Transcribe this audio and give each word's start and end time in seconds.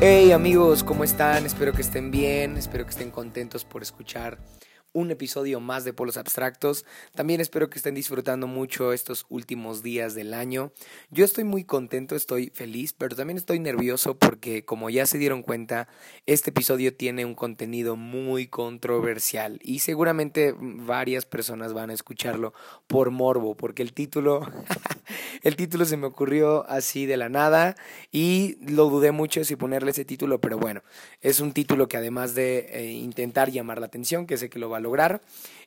Hey 0.00 0.32
amigos, 0.32 0.82
¿cómo 0.82 1.04
están? 1.04 1.46
Espero 1.46 1.72
que 1.72 1.82
estén 1.82 2.10
bien, 2.10 2.56
espero 2.56 2.84
que 2.84 2.90
estén 2.90 3.12
contentos 3.12 3.64
por 3.64 3.82
escuchar 3.82 4.38
un 4.92 5.10
episodio 5.10 5.60
más 5.60 5.84
de 5.84 5.92
Polos 5.92 6.16
Abstractos. 6.16 6.84
También 7.14 7.40
espero 7.40 7.68
que 7.68 7.78
estén 7.78 7.94
disfrutando 7.94 8.46
mucho 8.46 8.92
estos 8.92 9.26
últimos 9.28 9.82
días 9.82 10.14
del 10.14 10.34
año. 10.34 10.72
Yo 11.10 11.24
estoy 11.24 11.44
muy 11.44 11.64
contento, 11.64 12.16
estoy 12.16 12.50
feliz, 12.54 12.92
pero 12.92 13.14
también 13.14 13.36
estoy 13.36 13.58
nervioso 13.60 14.16
porque 14.18 14.64
como 14.64 14.90
ya 14.90 15.06
se 15.06 15.18
dieron 15.18 15.42
cuenta, 15.42 15.88
este 16.26 16.50
episodio 16.50 16.94
tiene 16.94 17.24
un 17.24 17.34
contenido 17.34 17.96
muy 17.96 18.46
controversial 18.46 19.58
y 19.62 19.80
seguramente 19.80 20.54
varias 20.58 21.26
personas 21.26 21.72
van 21.72 21.90
a 21.90 21.94
escucharlo 21.94 22.54
por 22.86 23.10
morbo, 23.10 23.56
porque 23.56 23.82
el 23.82 23.92
título, 23.92 24.40
el 25.42 25.56
título 25.56 25.84
se 25.84 25.96
me 25.96 26.06
ocurrió 26.06 26.68
así 26.68 27.06
de 27.06 27.16
la 27.16 27.28
nada 27.28 27.76
y 28.10 28.56
lo 28.66 28.88
dudé 28.88 29.12
mucho 29.12 29.44
si 29.44 29.56
ponerle 29.56 29.90
ese 29.90 30.04
título, 30.04 30.40
pero 30.40 30.58
bueno, 30.58 30.82
es 31.20 31.40
un 31.40 31.52
título 31.52 31.88
que 31.88 31.96
además 31.96 32.34
de 32.34 32.66
eh, 32.70 32.92
intentar 32.92 33.50
llamar 33.50 33.80
la 33.80 33.86
atención, 33.86 34.26
que 34.26 34.36
sé 34.36 34.48
que 34.48 34.58
lo 34.58 34.70
va 34.70 34.77
lograr. 34.80 35.22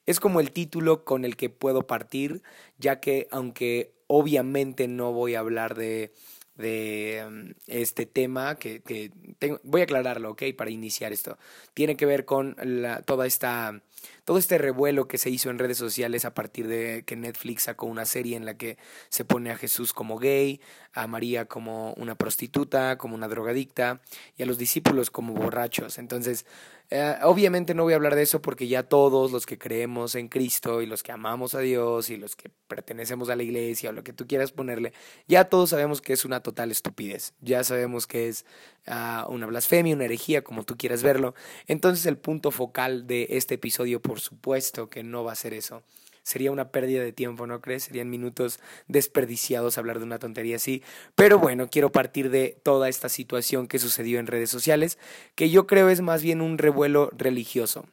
Es 0.05 0.19
como 0.19 0.39
el 0.39 0.51
título 0.51 1.03
con 1.03 1.25
el 1.25 1.35
que 1.35 1.49
puedo 1.49 1.87
partir, 1.87 2.41
ya 2.77 2.99
que 2.99 3.27
aunque 3.31 3.93
obviamente 4.07 4.87
no 4.87 5.13
voy 5.13 5.35
a 5.35 5.39
hablar 5.39 5.75
de, 5.75 6.11
de 6.55 7.23
um, 7.27 7.53
este 7.67 8.05
tema, 8.05 8.55
que, 8.55 8.81
que 8.81 9.11
tengo, 9.39 9.59
voy 9.63 9.81
a 9.81 9.83
aclararlo, 9.85 10.31
¿ok? 10.31 10.43
Para 10.57 10.69
iniciar 10.69 11.13
esto. 11.13 11.37
Tiene 11.73 11.95
que 11.95 12.05
ver 12.05 12.25
con 12.25 12.55
la, 12.61 13.01
toda 13.01 13.25
esta, 13.25 13.81
todo 14.25 14.37
este 14.37 14.57
revuelo 14.57 15.07
que 15.07 15.17
se 15.17 15.29
hizo 15.29 15.49
en 15.49 15.59
redes 15.59 15.77
sociales 15.77 16.25
a 16.25 16.33
partir 16.33 16.67
de 16.67 17.03
que 17.05 17.15
Netflix 17.15 17.63
sacó 17.63 17.85
una 17.85 18.05
serie 18.05 18.35
en 18.35 18.45
la 18.45 18.57
que 18.57 18.77
se 19.09 19.25
pone 19.25 19.51
a 19.51 19.57
Jesús 19.57 19.93
como 19.93 20.17
gay, 20.17 20.61
a 20.93 21.07
María 21.07 21.45
como 21.45 21.93
una 21.93 22.15
prostituta, 22.15 22.97
como 22.97 23.15
una 23.15 23.27
drogadicta 23.27 24.01
y 24.37 24.43
a 24.43 24.45
los 24.45 24.57
discípulos 24.57 25.09
como 25.09 25.33
borrachos. 25.33 25.97
Entonces, 25.97 26.45
eh, 26.93 27.15
obviamente 27.23 27.73
no 27.73 27.83
voy 27.83 27.93
a 27.93 27.95
hablar 27.95 28.15
de 28.15 28.23
eso 28.23 28.41
porque 28.41 28.67
ya 28.67 28.83
todos 28.83 29.31
los 29.31 29.45
que 29.45 29.57
creemos 29.57 30.15
en 30.15 30.27
Cristo 30.27 30.81
y 30.81 30.85
los 30.85 31.03
que 31.03 31.13
amamos 31.13 31.55
a 31.55 31.59
Dios 31.59 32.09
y 32.09 32.17
los 32.17 32.35
que 32.35 32.51
pertenecemos 32.67 33.29
a 33.29 33.37
la 33.37 33.43
iglesia 33.43 33.91
o 33.91 33.93
lo 33.93 34.03
que 34.03 34.11
tú 34.11 34.27
quieras 34.27 34.51
ponerle, 34.51 34.91
ya 35.25 35.45
todos 35.45 35.69
sabemos 35.69 36.01
que 36.01 36.11
es 36.11 36.25
una 36.25 36.43
total 36.43 36.69
estupidez. 36.69 37.33
Ya 37.39 37.63
sabemos 37.63 38.07
que 38.07 38.27
es 38.27 38.45
uh, 38.87 39.31
una 39.31 39.45
blasfemia, 39.45 39.95
una 39.95 40.03
herejía, 40.03 40.43
como 40.43 40.63
tú 40.63 40.75
quieras 40.75 41.01
verlo. 41.01 41.33
Entonces 41.65 42.05
el 42.05 42.17
punto 42.17 42.51
focal 42.51 43.07
de 43.07 43.25
este 43.29 43.55
episodio, 43.55 44.01
por 44.01 44.19
supuesto 44.19 44.89
que 44.89 45.01
no 45.01 45.23
va 45.23 45.31
a 45.31 45.35
ser 45.35 45.53
eso 45.53 45.83
sería 46.23 46.51
una 46.51 46.69
pérdida 46.69 47.03
de 47.03 47.13
tiempo, 47.13 47.47
¿no 47.47 47.61
crees? 47.61 47.83
Serían 47.83 48.09
minutos 48.09 48.59
desperdiciados 48.87 49.77
hablar 49.77 49.99
de 49.99 50.05
una 50.05 50.19
tontería 50.19 50.57
así. 50.57 50.83
Pero 51.15 51.39
bueno, 51.39 51.69
quiero 51.69 51.91
partir 51.91 52.29
de 52.29 52.59
toda 52.63 52.89
esta 52.89 53.09
situación 53.09 53.67
que 53.67 53.79
sucedió 53.79 54.19
en 54.19 54.27
redes 54.27 54.49
sociales, 54.49 54.97
que 55.35 55.49
yo 55.49 55.67
creo 55.67 55.89
es 55.89 56.01
más 56.01 56.21
bien 56.21 56.41
un 56.41 56.57
revuelo 56.57 57.09
religioso 57.17 57.85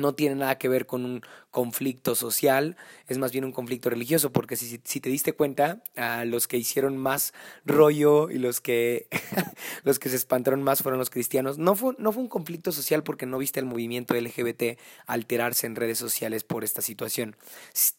no 0.00 0.14
tiene 0.14 0.36
nada 0.36 0.58
que 0.58 0.68
ver 0.68 0.86
con 0.86 1.04
un 1.04 1.22
conflicto 1.50 2.14
social, 2.14 2.76
es 3.08 3.18
más 3.18 3.32
bien 3.32 3.44
un 3.44 3.52
conflicto 3.52 3.90
religioso, 3.90 4.30
porque 4.30 4.56
si, 4.56 4.78
te 4.78 5.08
diste 5.08 5.32
cuenta, 5.32 5.82
a 5.96 6.24
los 6.24 6.46
que 6.46 6.56
hicieron 6.56 6.96
más 6.96 7.32
rollo 7.64 8.30
y 8.30 8.38
los 8.38 8.60
que, 8.60 9.08
los 9.84 9.98
que 9.98 10.08
se 10.08 10.16
espantaron 10.16 10.62
más 10.62 10.82
fueron 10.82 10.98
los 10.98 11.10
cristianos. 11.10 11.58
No 11.58 11.74
fue, 11.74 11.94
no 11.98 12.12
fue 12.12 12.22
un 12.22 12.28
conflicto 12.28 12.70
social 12.70 13.02
porque 13.02 13.26
no 13.26 13.38
viste 13.38 13.60
el 13.60 13.66
movimiento 13.66 14.14
LGBT 14.14 14.78
alterarse 15.06 15.66
en 15.66 15.74
redes 15.74 15.98
sociales 15.98 16.44
por 16.44 16.64
esta 16.64 16.82
situación. 16.82 17.36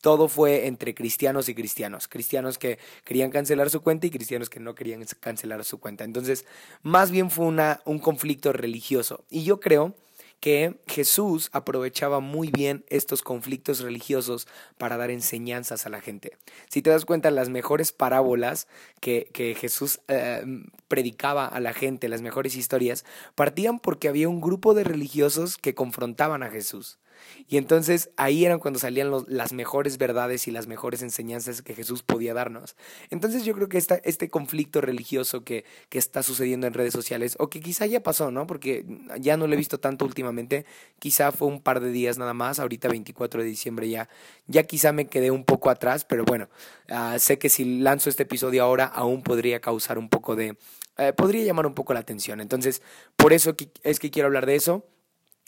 Todo 0.02 0.28
fue 0.28 0.68
entre 0.68 0.94
cristianos 0.94 1.50
y 1.50 1.56
cristianos, 1.56 2.08
cristianos 2.08 2.58
que 2.58 2.80
querían 3.04 3.32
cancelar 3.32 3.70
su 3.70 3.82
cuenta 3.82 4.08
y 4.08 4.12
cristianos 4.12 4.50
que 4.50 4.60
no 4.60 4.76
querían 4.76 5.04
cancelar 5.20 5.66
su 5.66 5.80
cuenta. 5.80 6.04
Entonces, 6.04 6.46
más 6.84 7.12
bien 7.12 7.30
fue 7.30 7.46
una, 7.46 7.82
un 7.86 8.00
conflicto 8.00 8.54
religioso. 8.54 9.26
Y 9.30 9.44
yo 9.44 9.60
creo 9.60 9.96
que 10.40 10.80
Jesús 10.88 11.50
aprovechaba 11.52 12.20
muy 12.20 12.50
bien 12.50 12.86
estos 12.90 13.22
conflictos 13.22 13.82
religiosos 13.82 14.48
para 14.78 14.98
dar 14.98 15.12
enseñanzas 15.12 15.86
a 15.86 15.90
la 15.90 16.02
gente. 16.02 16.38
Si 16.70 16.82
te 16.82 16.90
das 16.90 17.06
cuenta, 17.06 17.32
las 17.32 17.50
mejores 17.50 17.92
parábolas 17.92 18.68
que, 19.02 19.30
que 19.34 19.56
Jesús 19.56 20.00
eh, 20.08 20.44
predicaba 20.88 21.46
a 21.46 21.60
la 21.60 21.74
gente, 21.74 22.10
las 22.10 22.22
mejores 22.22 22.56
historias, 22.56 23.06
partían 23.36 23.80
porque 23.80 24.08
había 24.08 24.30
un 24.30 24.42
grupo 24.42 24.74
de 24.74 24.84
religiosos 24.84 25.58
que 25.58 25.76
confrontaban 25.76 26.44
a 26.44 26.50
Jesús. 26.50 27.00
Y 27.48 27.58
entonces 27.58 28.10
ahí 28.18 28.46
eran 28.46 28.60
cuando 28.60 28.80
salían 28.80 29.12
las 29.28 29.54
mejores 29.54 29.98
verdades 29.98 30.48
y 30.48 30.52
las 30.52 30.68
mejores 30.68 31.02
enseñanzas 31.02 31.62
que 31.62 31.74
Jesús 31.74 32.04
podía 32.04 32.34
darnos. 32.34 32.76
Entonces 33.10 33.46
yo 33.46 33.54
creo 33.54 33.70
que 33.70 33.78
esta, 33.78 33.96
este 34.04 34.30
conflicto 34.30 34.82
religioso 34.82 35.44
que, 35.44 35.66
que 35.90 35.98
está 35.98 36.24
sucediendo 36.24 36.68
en 36.68 36.74
redes 36.74 36.94
sociales, 36.94 37.36
o 37.40 37.50
que 37.50 37.60
quizá 37.60 37.86
ya 37.86 38.02
pasó, 38.02 38.32
¿no? 38.32 38.48
Porque 38.48 38.86
ya 39.20 39.38
no 39.38 39.48
lo 39.48 39.54
he 39.54 39.58
visto 39.58 39.80
tanto 39.80 40.06
últimamente, 40.06 40.66
quizá 41.00 41.32
fue 41.32 41.48
un 41.48 41.62
par 41.62 41.80
de 41.80 41.92
días 41.92 42.18
nada 42.18 42.34
más, 42.34 42.60
ahorita 42.60 42.88
24 42.88 43.42
de 43.42 43.48
diciembre 43.48 43.90
ya, 43.90 44.10
ya 44.48 44.64
quizá 44.64 44.92
me 44.92 45.08
quedé 45.08 45.32
un 45.32 45.44
poco 45.44 45.70
atrás, 45.70 46.06
pero 46.06 46.26
bueno, 46.26 46.50
uh, 46.90 47.18
sé 47.20 47.38
que 47.38 47.50
si 47.50 47.80
lanzo 47.80 48.10
este 48.10 48.24
episodio 48.24 48.64
ahora 48.64 48.86
aún 48.86 49.24
podría 49.24 49.60
causar 49.60 49.98
un 49.98 50.10
poco 50.10 50.36
de... 50.36 50.58
Uh, 50.98 51.16
podría 51.16 51.44
llamar 51.44 51.66
un 51.66 51.74
poco 51.74 51.94
la 51.94 52.02
atención. 52.02 52.42
Entonces, 52.42 52.82
por 53.16 53.32
eso 53.32 53.56
es 53.84 54.00
que 54.00 54.12
quiero 54.12 54.28
hablar 54.28 54.46
de 54.46 54.56
eso 54.56 54.86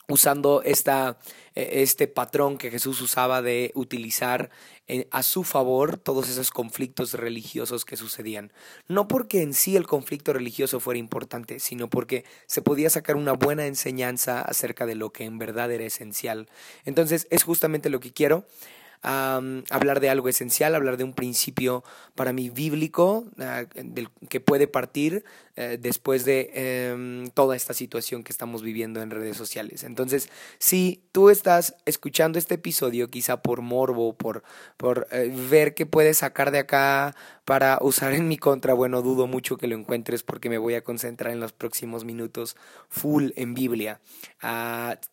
usando 0.08 0.62
esta, 0.64 1.18
e, 1.56 1.82
este 1.82 2.08
patrón 2.08 2.58
que 2.58 2.72
Jesús 2.72 3.02
usaba 3.02 3.42
de 3.42 3.72
utilizar 3.76 4.50
eh, 4.88 5.08
a 5.12 5.24
su 5.24 5.44
favor 5.44 5.98
todos 5.98 6.30
esos 6.30 6.52
conflictos 6.52 7.14
religiosos 7.14 7.86
que 7.86 7.98
sucedían. 7.98 8.52
No 8.88 9.08
porque 9.08 9.42
en 9.42 9.54
sí 9.54 9.76
el 9.76 9.88
conflicto 9.88 10.34
religioso 10.34 10.80
fuera 10.80 11.00
importante, 11.00 11.60
sino 11.60 11.90
porque 11.90 12.26
se 12.46 12.62
podía 12.62 12.90
sacar 12.90 13.16
una 13.16 13.34
buena 13.34 13.68
enseñanza 13.68 14.42
acerca 14.42 14.86
de 14.86 14.96
lo 14.96 15.12
que 15.14 15.24
en 15.24 15.38
verdad 15.38 15.72
era 15.72 15.86
esencial. 15.86 16.50
Entonces 16.84 17.28
es 17.30 17.44
justamente 17.44 17.90
lo 17.90 18.00
que 18.00 18.12
quiero 18.12 18.46
hablar 19.04 20.00
de 20.00 20.10
algo 20.10 20.30
esencial, 20.30 20.76
hablar 20.76 20.98
de 20.98 21.04
un 21.04 21.14
principio 21.14 21.84
para 22.16 22.34
mí 22.34 22.50
bíblico 22.50 23.26
uh, 23.38 23.66
del, 23.84 24.10
que 24.30 24.40
puede 24.40 24.68
partir 24.68 25.24
uh, 25.58 25.78
después 25.80 26.24
de 26.24 26.92
um, 26.94 27.30
toda 27.30 27.56
esta 27.56 27.74
situación 27.74 28.24
que 28.24 28.32
estamos 28.32 28.62
viviendo 28.62 29.02
en 29.02 29.10
redes 29.10 29.38
sociales. 29.38 29.84
Entonces, 29.84 30.30
si 30.60 31.04
tú 31.12 31.30
estás 31.30 31.76
escuchando 31.86 32.38
este 32.38 32.56
episodio, 32.56 33.10
quizá 33.10 33.42
por 33.42 33.62
morbo, 33.62 34.14
por, 34.14 34.44
por 34.78 35.08
uh, 35.12 35.50
ver 35.50 35.74
qué 35.74 35.86
puedes 35.86 36.20
sacar 36.20 36.52
de 36.52 36.60
acá 36.60 37.16
para 37.52 37.80
usar 37.82 38.14
en 38.14 38.30
mi 38.30 38.38
contra, 38.38 38.74
bueno, 38.74 39.02
dudo 39.02 39.28
mucho 39.28 39.58
que 39.58 39.68
lo 39.68 39.76
encuentres 39.76 40.24
porque 40.24 40.50
me 40.50 40.58
voy 40.58 40.76
a 40.76 40.86
concentrar 40.86 41.34
en 41.34 41.42
los 41.42 41.52
próximos 41.52 42.06
minutos 42.06 42.56
full 42.88 43.32
en 43.36 43.54
Biblia. 43.54 44.00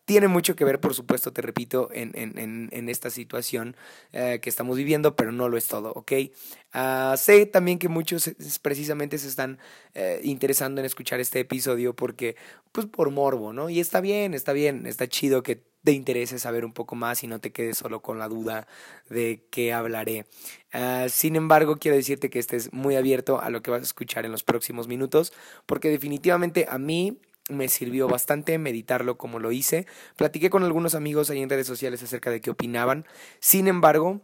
tiene 0.05 0.29
mucho 0.29 0.55
que 0.55 0.63
ver, 0.63 0.79
por 0.79 0.93
supuesto, 0.93 1.33
te 1.33 1.41
repito, 1.41 1.89
en, 1.91 2.13
en, 2.15 2.87
esta 2.87 3.09
situación 3.09 3.75
eh, 4.13 4.39
que 4.41 4.49
estamos 4.49 4.77
viviendo, 4.77 5.17
pero 5.17 5.33
no 5.33 5.49
lo 5.49 5.57
es 5.57 5.67
todo, 5.67 5.91
¿ok? 5.91 6.13
Uh, 6.73 7.17
sé 7.17 7.45
también 7.45 7.77
que 7.77 7.89
muchos 7.89 8.31
precisamente 8.61 9.17
se 9.17 9.27
están 9.27 9.59
eh, 9.93 10.21
interesando 10.23 10.79
en 10.79 10.85
escuchar 10.85 11.19
este 11.19 11.41
episodio 11.41 11.93
porque, 11.93 12.37
pues 12.71 12.85
por 12.85 13.11
morbo, 13.11 13.51
¿no? 13.51 13.69
Y 13.69 13.81
está 13.81 13.99
bien, 13.99 14.33
está 14.33 14.53
bien, 14.53 14.85
está 14.85 15.09
chido 15.09 15.43
que 15.43 15.68
te 15.83 15.91
interese 15.91 16.39
saber 16.39 16.65
un 16.65 16.73
poco 16.73 16.95
más 16.95 17.23
y 17.23 17.27
no 17.27 17.39
te 17.39 17.51
quedes 17.51 17.77
solo 17.77 18.01
con 18.01 18.19
la 18.19 18.27
duda 18.27 18.67
de 19.09 19.45
qué 19.49 19.73
hablaré. 19.73 20.25
Uh, 20.73 21.09
sin 21.09 21.35
embargo, 21.35 21.77
quiero 21.77 21.97
decirte 21.97 22.29
que 22.29 22.39
estés 22.39 22.73
muy 22.73 22.95
abierto 22.95 23.41
a 23.41 23.49
lo 23.49 23.61
que 23.61 23.71
vas 23.71 23.81
a 23.81 23.85
escuchar 23.85 24.25
en 24.25 24.31
los 24.31 24.43
próximos 24.43 24.87
minutos, 24.87 25.33
porque 25.65 25.89
definitivamente 25.89 26.67
a 26.69 26.77
mí 26.77 27.19
me 27.49 27.67
sirvió 27.69 28.07
bastante 28.07 28.57
meditarlo 28.57 29.17
como 29.17 29.39
lo 29.39 29.51
hice. 29.51 29.87
Platiqué 30.17 30.49
con 30.49 30.63
algunos 30.63 30.95
amigos 30.95 31.29
ahí 31.29 31.41
en 31.41 31.49
redes 31.49 31.67
sociales 31.67 32.03
acerca 32.03 32.29
de 32.29 32.41
qué 32.41 32.51
opinaban. 32.51 33.05
Sin 33.39 33.67
embargo, 33.67 34.21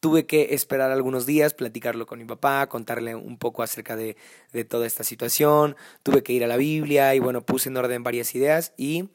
tuve 0.00 0.26
que 0.26 0.54
esperar 0.54 0.90
algunos 0.90 1.26
días, 1.26 1.54
platicarlo 1.54 2.06
con 2.06 2.20
mi 2.20 2.24
papá, 2.24 2.68
contarle 2.68 3.14
un 3.14 3.36
poco 3.36 3.62
acerca 3.62 3.96
de, 3.96 4.16
de 4.52 4.64
toda 4.64 4.86
esta 4.86 5.04
situación. 5.04 5.76
Tuve 6.02 6.22
que 6.22 6.32
ir 6.32 6.42
a 6.44 6.46
la 6.46 6.56
Biblia 6.56 7.14
y 7.14 7.18
bueno, 7.18 7.44
puse 7.44 7.68
en 7.68 7.76
orden 7.76 8.02
varias 8.02 8.34
ideas 8.34 8.72
y... 8.76 9.10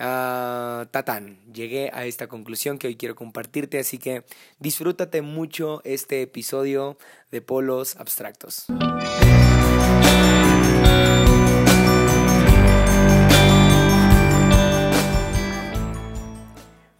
Uh, 0.00 0.86
tatán, 0.92 1.40
llegué 1.52 1.90
a 1.92 2.04
esta 2.06 2.28
conclusión 2.28 2.78
que 2.78 2.86
hoy 2.86 2.94
quiero 2.94 3.16
compartirte, 3.16 3.80
así 3.80 3.98
que 3.98 4.24
disfrútate 4.60 5.22
mucho 5.22 5.82
este 5.84 6.22
episodio 6.22 6.96
de 7.32 7.40
Polos 7.40 7.96
Abstractos. 7.96 8.66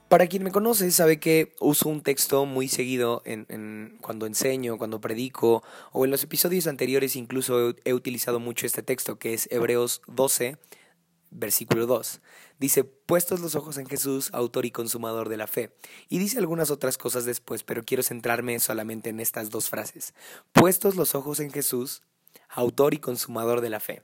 Para 0.08 0.26
quien 0.26 0.42
me 0.42 0.50
conoce 0.50 0.90
sabe 0.90 1.20
que 1.20 1.54
uso 1.60 1.88
un 1.90 2.00
texto 2.00 2.46
muy 2.46 2.66
seguido 2.66 3.22
en, 3.26 3.98
cuando 4.00 4.26
enseño, 4.26 4.76
cuando 4.76 5.00
predico 5.00 5.62
o 5.92 6.04
en 6.04 6.10
los 6.10 6.24
episodios 6.24 6.66
anteriores 6.66 7.14
incluso 7.14 7.76
he 7.84 7.92
utilizado 7.92 8.40
mucho 8.40 8.66
este 8.66 8.82
texto 8.82 9.20
que 9.20 9.34
es 9.34 9.48
Hebreos 9.52 10.00
12, 10.08 10.56
versículo 11.30 11.86
2. 11.86 12.20
Dice, 12.58 12.84
puestos 12.84 13.40
los 13.40 13.54
ojos 13.54 13.78
en 13.78 13.86
Jesús, 13.86 14.30
autor 14.32 14.66
y 14.66 14.70
consumador 14.70 15.28
de 15.28 15.36
la 15.36 15.46
fe. 15.46 15.72
Y 16.08 16.18
dice 16.18 16.38
algunas 16.38 16.70
otras 16.70 16.98
cosas 16.98 17.24
después, 17.24 17.62
pero 17.62 17.84
quiero 17.84 18.02
centrarme 18.02 18.58
solamente 18.60 19.10
en 19.10 19.20
estas 19.20 19.50
dos 19.50 19.68
frases. 19.68 20.14
Puestos 20.52 20.96
los 20.96 21.14
ojos 21.14 21.40
en 21.40 21.50
Jesús, 21.50 22.02
autor 22.48 22.94
y 22.94 22.98
consumador 22.98 23.60
de 23.60 23.70
la 23.70 23.80
fe. 23.80 24.02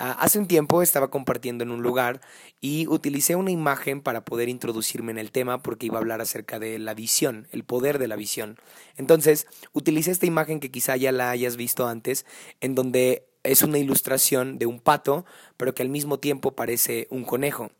Uh, 0.00 0.10
hace 0.18 0.40
un 0.40 0.48
tiempo 0.48 0.82
estaba 0.82 1.08
compartiendo 1.08 1.62
en 1.62 1.70
un 1.70 1.80
lugar 1.80 2.20
y 2.60 2.88
utilicé 2.88 3.36
una 3.36 3.52
imagen 3.52 4.00
para 4.00 4.24
poder 4.24 4.48
introducirme 4.48 5.12
en 5.12 5.18
el 5.18 5.30
tema 5.30 5.62
porque 5.62 5.86
iba 5.86 5.98
a 5.98 6.00
hablar 6.00 6.20
acerca 6.20 6.58
de 6.58 6.80
la 6.80 6.94
visión, 6.94 7.46
el 7.52 7.62
poder 7.62 8.00
de 8.00 8.08
la 8.08 8.16
visión. 8.16 8.58
Entonces, 8.96 9.46
utilicé 9.72 10.10
esta 10.10 10.26
imagen 10.26 10.58
que 10.58 10.72
quizá 10.72 10.96
ya 10.96 11.12
la 11.12 11.30
hayas 11.30 11.56
visto 11.56 11.86
antes, 11.86 12.26
en 12.60 12.74
donde 12.74 13.28
es 13.44 13.62
una 13.62 13.78
ilustración 13.78 14.58
de 14.58 14.66
un 14.66 14.80
pato, 14.80 15.24
pero 15.56 15.74
que 15.74 15.82
al 15.82 15.88
mismo 15.88 16.18
tiempo 16.18 16.52
parece 16.52 17.06
un 17.10 17.24
conejo. 17.24 17.70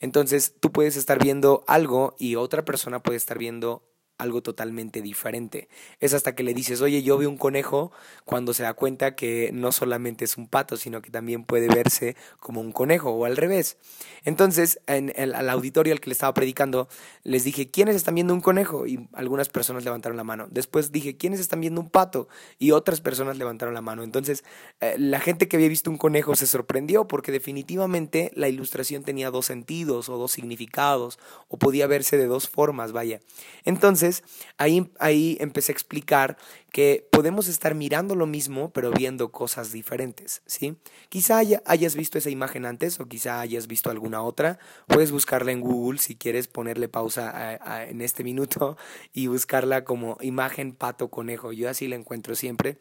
Entonces, 0.00 0.54
tú 0.60 0.70
puedes 0.70 0.96
estar 0.96 1.22
viendo 1.22 1.64
algo 1.66 2.14
y 2.18 2.36
otra 2.36 2.64
persona 2.64 3.02
puede 3.02 3.16
estar 3.16 3.38
viendo 3.38 3.82
algo 4.22 4.42
totalmente 4.42 5.02
diferente. 5.02 5.68
Es 6.00 6.14
hasta 6.14 6.34
que 6.34 6.42
le 6.42 6.54
dices, 6.54 6.80
oye, 6.80 7.02
yo 7.02 7.18
veo 7.18 7.28
un 7.28 7.36
conejo, 7.36 7.92
cuando 8.24 8.54
se 8.54 8.62
da 8.62 8.74
cuenta 8.74 9.14
que 9.14 9.50
no 9.52 9.72
solamente 9.72 10.24
es 10.24 10.36
un 10.36 10.48
pato, 10.48 10.76
sino 10.76 11.02
que 11.02 11.10
también 11.10 11.44
puede 11.44 11.68
verse 11.68 12.16
como 12.40 12.60
un 12.60 12.72
conejo 12.72 13.10
o 13.10 13.24
al 13.24 13.36
revés. 13.36 13.76
Entonces, 14.24 14.80
en 14.86 15.12
el, 15.16 15.34
al 15.34 15.50
auditorio 15.50 15.92
al 15.92 16.00
que 16.00 16.10
le 16.10 16.12
estaba 16.12 16.32
predicando, 16.34 16.88
les 17.24 17.44
dije, 17.44 17.70
¿quiénes 17.70 17.96
están 17.96 18.14
viendo 18.14 18.34
un 18.34 18.40
conejo? 18.40 18.86
Y 18.86 19.08
algunas 19.12 19.48
personas 19.48 19.84
levantaron 19.84 20.16
la 20.16 20.24
mano. 20.24 20.46
Después 20.50 20.92
dije, 20.92 21.16
¿quiénes 21.16 21.40
están 21.40 21.60
viendo 21.60 21.80
un 21.80 21.90
pato? 21.90 22.28
Y 22.58 22.70
otras 22.70 23.00
personas 23.00 23.36
levantaron 23.38 23.74
la 23.74 23.82
mano. 23.82 24.02
Entonces, 24.02 24.44
eh, 24.80 24.94
la 24.98 25.20
gente 25.20 25.48
que 25.48 25.56
había 25.56 25.68
visto 25.68 25.90
un 25.90 25.98
conejo 25.98 26.36
se 26.36 26.46
sorprendió 26.46 27.06
porque 27.08 27.32
definitivamente 27.32 28.30
la 28.34 28.48
ilustración 28.48 29.02
tenía 29.02 29.30
dos 29.30 29.46
sentidos 29.46 30.08
o 30.08 30.16
dos 30.16 30.32
significados 30.32 31.18
o 31.48 31.58
podía 31.58 31.86
verse 31.86 32.16
de 32.16 32.26
dos 32.26 32.48
formas, 32.48 32.92
vaya. 32.92 33.20
Entonces, 33.64 34.11
ahí, 34.58 34.90
ahí 34.98 35.36
empecé 35.40 35.72
a 35.72 35.74
explicar 35.74 36.36
que 36.72 37.06
podemos 37.10 37.48
estar 37.48 37.74
mirando 37.74 38.14
lo 38.14 38.26
mismo, 38.26 38.72
pero 38.72 38.90
viendo 38.90 39.30
cosas 39.30 39.72
diferentes, 39.72 40.42
¿sí? 40.46 40.76
Quizá 41.08 41.38
haya, 41.38 41.62
hayas 41.66 41.94
visto 41.94 42.18
esa 42.18 42.30
imagen 42.30 42.66
antes 42.66 42.98
o 43.00 43.06
quizá 43.06 43.40
hayas 43.40 43.66
visto 43.66 43.90
alguna 43.90 44.22
otra. 44.22 44.58
Puedes 44.86 45.12
buscarla 45.12 45.52
en 45.52 45.60
Google 45.60 45.98
si 45.98 46.16
quieres 46.16 46.48
ponerle 46.48 46.88
pausa 46.88 47.58
en 47.88 48.00
este 48.00 48.24
minuto 48.24 48.76
y 49.12 49.28
buscarla 49.28 49.84
como 49.84 50.18
imagen 50.20 50.72
pato 50.72 51.08
conejo. 51.08 51.52
Yo 51.52 51.68
así 51.68 51.88
la 51.88 51.96
encuentro 51.96 52.34
siempre 52.34 52.78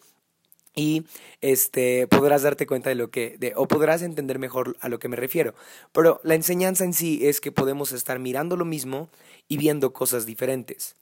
y 0.76 1.06
este 1.42 2.08
podrás 2.08 2.44
darte 2.44 2.66
cuenta 2.66 2.90
de 2.90 2.96
lo 2.96 3.12
que 3.12 3.36
de, 3.38 3.54
o 3.56 3.68
podrás 3.68 4.02
entender 4.02 4.40
mejor 4.40 4.78
a 4.80 4.90
lo 4.90 5.00
que 5.00 5.10
me 5.10 5.18
refiero 5.18 5.54
pero 5.92 6.22
la 6.24 6.36
enseñanza 6.36 6.86
en 6.86 6.94
sí 6.94 7.28
es 7.28 7.42
que 7.42 7.52
podemos 7.52 7.92
estar 7.92 8.20
mirando 8.20 8.56
lo 8.56 8.66
mismo 8.66 9.10
y 9.48 9.58
viendo 9.58 9.92
cosas 9.92 10.26
diferentes 10.26 10.96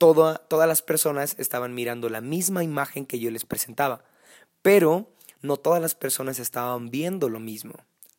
Toda, 0.00 0.38
todas 0.38 0.66
las 0.66 0.80
personas 0.80 1.34
estaban 1.38 1.74
mirando 1.74 2.08
la 2.08 2.22
misma 2.22 2.64
imagen 2.64 3.04
que 3.04 3.18
yo 3.18 3.30
les 3.30 3.44
presentaba, 3.44 4.02
pero 4.62 5.12
no 5.42 5.58
todas 5.58 5.82
las 5.82 5.94
personas 5.94 6.38
estaban 6.38 6.90
viendo 6.90 7.28
lo 7.28 7.38
mismo. 7.38 7.74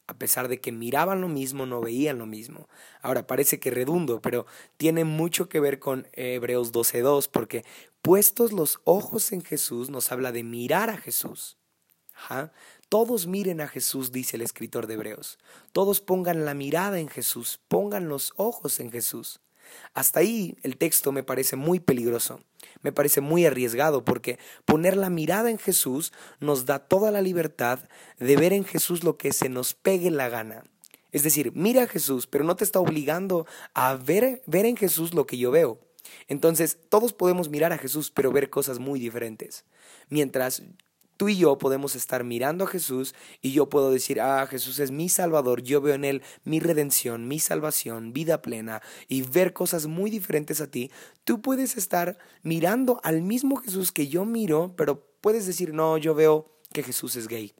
A 0.05 0.13
pesar 0.13 0.47
de 0.47 0.61
que 0.61 0.71
miraban 0.71 1.21
lo 1.21 1.27
mismo, 1.27 1.65
no 1.65 1.81
veían 1.81 2.19
lo 2.19 2.27
mismo. 2.27 2.69
Ahora 3.01 3.25
parece 3.25 3.59
que 3.59 3.71
redundo, 3.71 4.21
pero 4.21 4.45
tiene 4.77 5.05
mucho 5.05 5.49
que 5.49 5.59
ver 5.59 5.79
con 5.79 6.07
Hebreos 6.13 6.71
12.2, 6.71 7.27
porque 7.31 7.65
puestos 8.03 8.51
los 8.51 8.79
ojos 8.83 9.31
en 9.31 9.41
Jesús 9.41 9.89
nos 9.89 10.11
habla 10.11 10.31
de 10.31 10.43
mirar 10.43 10.91
a 10.91 10.97
Jesús. 10.97 11.57
Todos 12.89 13.25
miren 13.25 13.59
a 13.59 13.67
Jesús, 13.67 14.11
dice 14.11 14.37
el 14.37 14.43
escritor 14.43 14.85
de 14.85 14.93
Hebreos. 14.93 15.39
Todos 15.71 15.99
pongan 15.99 16.45
la 16.45 16.53
mirada 16.53 16.99
en 16.99 17.07
Jesús, 17.07 17.59
pongan 17.67 18.07
los 18.07 18.33
ojos 18.35 18.79
en 18.79 18.91
Jesús. 18.91 19.39
Hasta 19.93 20.21
ahí 20.21 20.57
el 20.63 20.77
texto 20.77 21.11
me 21.11 21.23
parece 21.23 21.55
muy 21.55 21.79
peligroso, 21.79 22.41
me 22.81 22.91
parece 22.91 23.21
muy 23.21 23.45
arriesgado 23.45 24.05
porque 24.05 24.39
poner 24.65 24.97
la 24.97 25.09
mirada 25.09 25.49
en 25.49 25.57
Jesús 25.57 26.13
nos 26.39 26.65
da 26.65 26.79
toda 26.79 27.11
la 27.11 27.21
libertad 27.21 27.79
de 28.19 28.37
ver 28.37 28.53
en 28.53 28.65
Jesús 28.65 29.03
lo 29.03 29.17
que 29.17 29.33
se 29.33 29.49
nos 29.49 29.73
pegue 29.73 30.11
la 30.11 30.29
gana. 30.29 30.63
Es 31.11 31.23
decir, 31.23 31.51
mira 31.55 31.83
a 31.83 31.87
Jesús, 31.87 32.27
pero 32.27 32.43
no 32.43 32.55
te 32.55 32.63
está 32.63 32.79
obligando 32.79 33.45
a 33.73 33.95
ver, 33.95 34.41
ver 34.45 34.65
en 34.65 34.77
Jesús 34.77 35.13
lo 35.13 35.25
que 35.25 35.37
yo 35.37 35.51
veo. 35.51 35.79
Entonces, 36.27 36.77
todos 36.89 37.13
podemos 37.13 37.49
mirar 37.49 37.73
a 37.73 37.77
Jesús, 37.77 38.11
pero 38.11 38.31
ver 38.31 38.49
cosas 38.49 38.79
muy 38.79 38.99
diferentes. 38.99 39.65
Mientras 40.09 40.63
tú 41.21 41.29
y 41.29 41.37
yo 41.37 41.59
podemos 41.59 41.95
estar 41.95 42.23
mirando 42.23 42.63
a 42.63 42.67
Jesús 42.67 43.13
y 43.43 43.51
yo 43.51 43.69
puedo 43.69 43.91
decir, 43.91 44.19
ah, 44.19 44.47
Jesús 44.47 44.79
es 44.79 44.89
mi 44.89 45.07
Salvador, 45.07 45.61
yo 45.61 45.79
veo 45.79 45.93
en 45.93 46.03
Él 46.03 46.23
mi 46.45 46.59
redención, 46.59 47.27
mi 47.27 47.37
salvación, 47.37 48.11
vida 48.11 48.41
plena 48.41 48.81
y 49.07 49.21
ver 49.21 49.53
cosas 49.53 49.85
muy 49.85 50.09
diferentes 50.09 50.61
a 50.61 50.71
ti, 50.71 50.89
tú 51.23 51.39
puedes 51.43 51.77
estar 51.77 52.17
mirando 52.41 52.99
al 53.03 53.21
mismo 53.21 53.57
Jesús 53.57 53.91
que 53.91 54.07
yo 54.07 54.25
miro, 54.25 54.73
pero 54.75 55.05
puedes 55.21 55.45
decir, 55.45 55.75
no, 55.75 55.95
yo 55.99 56.15
veo 56.15 56.47
que 56.73 56.81
Jesús 56.81 57.15
es 57.15 57.27
gay. 57.27 57.53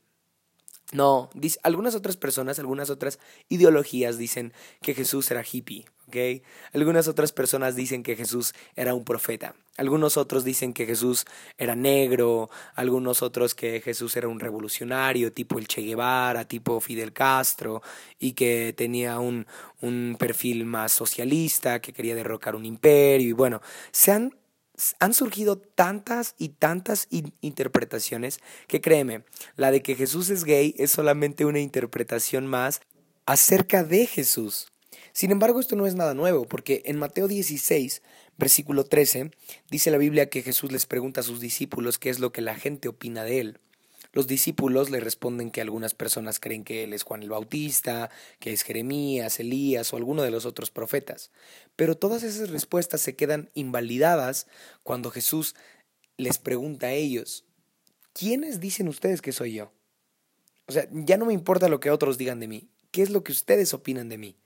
No, 0.92 1.30
dice, 1.34 1.58
algunas 1.64 1.96
otras 1.96 2.18
personas, 2.18 2.60
algunas 2.60 2.90
otras 2.90 3.18
ideologías 3.48 4.18
dicen 4.18 4.52
que 4.82 4.94
Jesús 4.94 5.32
era 5.32 5.42
hippie, 5.50 5.86
¿ok? 6.08 6.44
Algunas 6.74 7.08
otras 7.08 7.32
personas 7.32 7.78
dicen 7.78 8.04
que 8.04 8.18
Jesús 8.18 8.54
era 8.76 8.94
un 8.94 9.06
profeta. 9.06 9.56
Algunos 9.78 10.18
otros 10.18 10.44
dicen 10.44 10.74
que 10.74 10.86
Jesús 10.86 11.26
era 11.58 11.78
negro, 11.78 12.50
algunos 12.76 13.22
otros 13.22 13.56
que 13.56 13.80
Jesús 13.80 14.18
era 14.18 14.28
un 14.28 14.42
revolucionario, 14.42 15.32
tipo 15.32 15.60
el 15.60 15.68
Che 15.68 15.82
Guevara, 15.82 16.46
tipo 16.46 16.82
Fidel 16.82 17.14
Castro, 17.14 17.82
y 18.20 18.34
que 18.34 18.74
tenía 18.76 19.20
un, 19.20 19.48
un 19.80 20.18
perfil 20.20 20.66
más 20.66 20.92
socialista, 20.92 21.80
que 21.80 21.94
quería 21.94 22.16
derrocar 22.16 22.58
un 22.58 22.66
imperio, 22.66 23.30
y 23.30 23.32
bueno, 23.32 23.62
se 23.92 24.12
han 24.12 24.36
han 25.00 25.14
surgido 25.14 25.58
tantas 25.58 26.36
y 26.38 26.50
tantas 26.50 27.08
interpretaciones 27.42 28.40
que 28.68 28.82
créeme, 28.82 29.24
la 29.56 29.72
de 29.72 29.82
que 29.82 29.96
Jesús 29.96 30.30
es 30.30 30.44
gay 30.44 30.76
es 30.78 30.92
solamente 30.92 31.46
una 31.46 31.60
interpretación 31.60 32.48
más 32.48 32.82
acerca 33.26 33.84
de 33.84 34.06
Jesús. 34.06 34.72
Sin 35.14 35.32
embargo, 35.32 35.60
esto 35.60 35.76
no 35.76 35.88
es 35.88 35.96
nada 35.96 36.14
nuevo, 36.14 36.46
porque 36.46 36.84
en 36.86 36.98
Mateo 36.98 37.28
16, 37.28 38.02
versículo 38.38 38.86
13, 38.86 39.32
dice 39.70 39.92
la 39.92 39.98
Biblia 39.98 40.30
que 40.30 40.42
Jesús 40.42 40.72
les 40.72 40.86
pregunta 40.86 41.22
a 41.22 41.24
sus 41.24 41.40
discípulos 41.40 41.98
qué 41.98 42.10
es 42.10 42.20
lo 42.20 42.32
que 42.32 42.42
la 42.42 42.56
gente 42.56 42.88
opina 42.88 43.24
de 43.24 43.40
él. 43.40 43.60
Los 44.14 44.28
discípulos 44.28 44.90
le 44.90 45.00
responden 45.00 45.52
que 45.52 45.62
algunas 45.62 45.94
personas 45.94 46.40
creen 46.40 46.66
que 46.66 46.84
él 46.84 46.94
es 46.94 47.04
Juan 47.04 47.24
el 47.24 47.30
Bautista, 47.30 48.10
que 48.40 48.52
es 48.52 48.64
Jeremías, 48.64 49.40
Elías 49.40 49.94
o 49.94 49.98
alguno 49.98 50.24
de 50.24 50.32
los 50.32 50.46
otros 50.46 50.70
profetas. 50.70 51.32
Pero 51.78 51.96
todas 51.96 52.24
esas 52.24 52.50
respuestas 52.50 53.00
se 53.02 53.16
quedan 53.16 53.50
invalidadas 53.54 54.48
cuando 54.84 55.12
Jesús 55.12 55.56
les 56.18 56.38
pregunta 56.38 56.88
a 56.88 56.92
ellos, 56.92 57.46
¿quiénes 58.14 58.60
dicen 58.60 58.90
ustedes 58.90 59.22
que 59.22 59.32
soy 59.32 59.54
yo? 59.54 59.72
O 60.68 60.74
sea, 60.74 60.88
ya 60.92 61.18
no 61.18 61.26
me 61.26 61.34
importa 61.34 61.70
lo 61.70 61.80
que 61.80 61.90
otros 61.90 62.18
digan 62.18 62.40
de 62.40 62.48
mí, 62.48 62.70
¿qué 62.92 63.02
es 63.02 63.10
lo 63.10 63.24
que 63.24 63.32
ustedes 63.32 63.74
opinan 63.74 64.10
de 64.10 64.18
mí? 64.18 64.38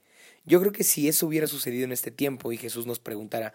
Yo 0.44 0.60
creo 0.60 0.72
que 0.72 0.84
si 0.84 1.08
eso 1.08 1.26
hubiera 1.26 1.48
sucedido 1.48 1.84
en 1.84 1.92
este 1.92 2.12
tiempo 2.12 2.52
y 2.52 2.56
Jesús 2.56 2.86
nos 2.86 3.00
preguntara, 3.00 3.52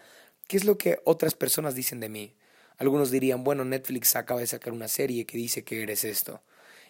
¿qué 0.47 0.57
es 0.57 0.65
lo 0.65 0.77
que 0.77 0.99
otras 1.05 1.35
personas 1.35 1.73
dicen 1.73 2.01
de 2.01 2.09
mí? 2.09 2.35
Algunos 2.81 3.11
dirían, 3.11 3.43
bueno, 3.43 3.63
Netflix 3.63 4.15
acaba 4.15 4.39
de 4.39 4.47
sacar 4.47 4.73
una 4.73 4.87
serie 4.87 5.27
que 5.27 5.37
dice 5.37 5.63
que 5.63 5.83
eres 5.83 6.03
esto. 6.03 6.41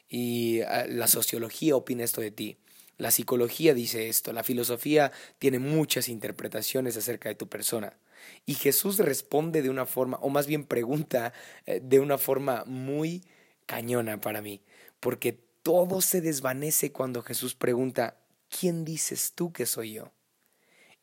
Y 0.08 0.62
ah, 0.62 0.86
la 0.88 1.06
sociología 1.08 1.76
opina 1.76 2.06
esto 2.06 2.22
de 2.22 2.32
ti. 2.32 2.58
La 2.98 3.12
psicología 3.12 3.74
dice 3.74 4.08
esto. 4.08 4.32
La 4.32 4.46
filosofía 4.46 5.12
tiene 5.38 5.60
muchas 5.60 6.08
interpretaciones 6.08 6.96
acerca 6.96 7.28
de 7.28 7.36
tu 7.36 7.50
persona. 7.50 7.98
Y 8.46 8.54
Jesús 8.54 9.00
responde 9.00 9.62
de 9.62 9.70
una 9.70 9.86
forma, 9.86 10.18
o 10.22 10.30
más 10.30 10.48
bien 10.48 10.64
pregunta 10.64 11.34
eh, 11.66 11.82
de 11.84 12.00
una 12.00 12.18
forma 12.18 12.64
muy 12.66 13.26
cañona 13.66 14.22
para 14.22 14.42
mí. 14.42 14.62
Porque 15.02 15.34
todo 15.62 16.00
se 16.00 16.22
desvanece 16.22 16.94
cuando 16.94 17.22
Jesús 17.22 17.54
pregunta, 17.54 18.16
¿quién 18.48 18.86
dices 18.86 19.34
tú 19.36 19.52
que 19.52 19.66
soy 19.66 19.92
yo? 19.96 20.14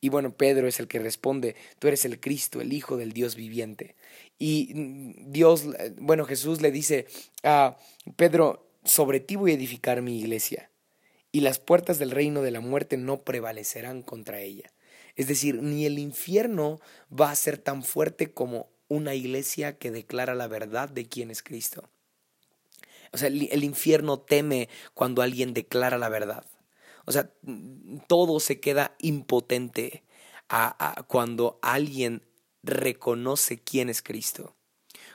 Y 0.01 0.09
bueno, 0.09 0.35
Pedro 0.35 0.67
es 0.67 0.79
el 0.79 0.87
que 0.87 0.99
responde, 0.99 1.55
tú 1.79 1.87
eres 1.87 2.05
el 2.05 2.19
Cristo, 2.19 2.61
el 2.61 2.71
Hijo 2.71 2.97
del 2.97 3.11
Dios 3.11 3.35
viviente. 3.35 3.95
Y 4.37 4.71
mm, 4.73 5.31
Dios, 5.31 5.65
bueno, 5.97 6.25
Jesús 6.25 6.61
le 6.61 6.71
dice 6.71 7.07
a 7.43 7.77
Pedro, 8.15 8.69
sobre 8.83 9.19
ti 9.19 9.35
voy 9.35 9.51
a 9.51 9.55
edificar 9.55 10.01
mi 10.01 10.19
iglesia, 10.19 10.71
y 11.31 11.41
las 11.41 11.59
puertas 11.59 11.99
del 11.99 12.11
reino 12.11 12.41
de 12.41 12.51
la 12.51 12.59
muerte 12.59 12.97
no 12.97 13.21
prevalecerán 13.21 14.01
contra 14.01 14.39
ella. 14.39 14.71
Es 15.15 15.27
decir, 15.27 15.61
ni 15.61 15.85
el 15.85 15.99
infierno 15.99 16.79
va 17.11 17.29
a 17.29 17.35
ser 17.35 17.57
tan 17.57 17.83
fuerte 17.83 18.31
como 18.31 18.69
una 18.87 19.15
iglesia 19.15 19.77
que 19.77 19.91
declara 19.91 20.33
la 20.33 20.47
verdad 20.47 20.89
de 20.89 21.07
quién 21.07 21.29
es 21.29 21.43
Cristo. 21.43 21.89
O 23.11 23.17
sea, 23.17 23.27
el 23.27 23.63
infierno 23.63 24.19
teme 24.19 24.69
cuando 24.93 25.21
alguien 25.21 25.53
declara 25.53 25.97
la 25.97 26.09
verdad. 26.09 26.45
O 27.09 27.11
sea, 27.11 27.33
todo 28.05 28.39
se 28.39 28.59
queda 28.59 28.95
impotente 28.99 30.03
cuando 31.07 31.57
alguien 31.63 32.21
reconoce 32.61 33.57
quién 33.63 33.89
es 33.89 34.03
Cristo. 34.03 34.55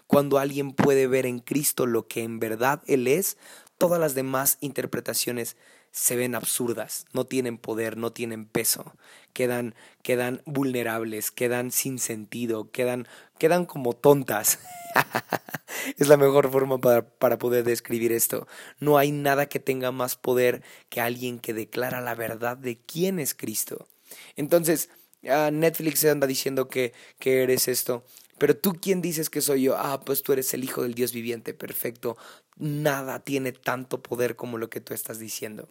Cuando 0.08 0.38
alguien 0.38 0.72
puede 0.72 1.06
ver 1.06 1.24
en 1.24 1.38
Cristo 1.38 1.86
lo 1.86 2.08
que 2.08 2.24
en 2.24 2.40
verdad 2.40 2.82
Él 2.88 3.06
es, 3.06 3.38
todas 3.78 4.00
las 4.00 4.16
demás 4.16 4.58
interpretaciones 4.60 5.56
se 5.94 6.16
ven 6.16 6.34
absurdas, 6.34 7.06
no 7.12 7.24
tienen 7.24 7.56
poder, 7.56 7.96
no 7.96 8.10
tienen 8.12 8.46
peso, 8.46 8.96
quedan, 9.32 9.76
quedan 10.02 10.42
vulnerables, 10.44 11.30
quedan 11.30 11.70
sin 11.70 12.00
sentido, 12.00 12.72
quedan, 12.72 13.06
quedan 13.38 13.64
como 13.64 13.92
tontas. 13.92 14.58
es 15.96 16.08
la 16.08 16.16
mejor 16.16 16.50
forma 16.50 16.80
para, 16.80 17.08
para, 17.08 17.38
poder 17.38 17.62
describir 17.62 18.10
esto. 18.10 18.48
No 18.80 18.98
hay 18.98 19.12
nada 19.12 19.46
que 19.46 19.60
tenga 19.60 19.92
más 19.92 20.16
poder 20.16 20.64
que 20.88 21.00
alguien 21.00 21.38
que 21.38 21.54
declara 21.54 22.00
la 22.00 22.16
verdad 22.16 22.56
de 22.56 22.76
quién 22.76 23.20
es 23.20 23.32
Cristo. 23.32 23.86
Entonces, 24.34 24.90
ah, 25.30 25.50
Netflix 25.52 26.04
anda 26.06 26.26
diciendo 26.26 26.66
que, 26.66 26.92
que 27.20 27.44
eres 27.44 27.68
esto. 27.68 28.04
Pero 28.38 28.56
tú, 28.56 28.72
¿quién 28.82 29.00
dices 29.00 29.30
que 29.30 29.40
soy 29.40 29.62
yo? 29.62 29.76
Ah, 29.78 30.00
pues 30.04 30.24
tú 30.24 30.32
eres 30.32 30.52
el 30.54 30.64
Hijo 30.64 30.82
del 30.82 30.94
Dios 30.94 31.12
viviente, 31.12 31.54
perfecto. 31.54 32.16
Nada 32.56 33.20
tiene 33.20 33.52
tanto 33.52 34.02
poder 34.02 34.34
como 34.34 34.58
lo 34.58 34.68
que 34.70 34.80
tú 34.80 34.92
estás 34.92 35.20
diciendo. 35.20 35.68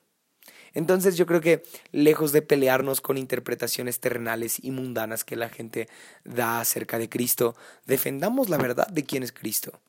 Entonces 0.74 1.18
yo 1.18 1.26
creo 1.26 1.42
que 1.42 1.64
lejos 1.92 2.32
de 2.32 2.42
pelearnos 2.42 3.02
con 3.02 3.18
interpretaciones 3.18 4.00
terrenales 4.00 4.64
y 4.64 4.72
mundanas 4.72 5.24
que 5.24 5.36
la 5.36 5.50
gente 5.50 5.88
da 6.24 6.60
acerca 6.60 6.98
de 6.98 7.10
Cristo, 7.10 7.56
defendamos 7.86 8.50
la 8.50 8.58
verdad 8.58 8.88
de 8.88 9.04
quién 9.04 9.24
es 9.24 9.32
Cristo. 9.32 9.80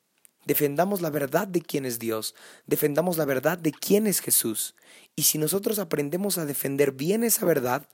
Defendamos 0.44 1.00
la 1.00 1.08
verdad 1.08 1.48
de 1.48 1.62
quién 1.62 1.86
es 1.86 1.98
Dios, 1.98 2.34
defendamos 2.66 3.16
la 3.16 3.24
verdad 3.24 3.56
de 3.56 3.72
quién 3.72 4.06
es 4.06 4.20
Jesús. 4.20 4.74
Y 5.16 5.22
si 5.22 5.38
nosotros 5.38 5.78
aprendemos 5.78 6.36
a 6.36 6.44
defender 6.44 6.92
bien 6.92 7.24
esa 7.24 7.46
verdad, 7.46 7.88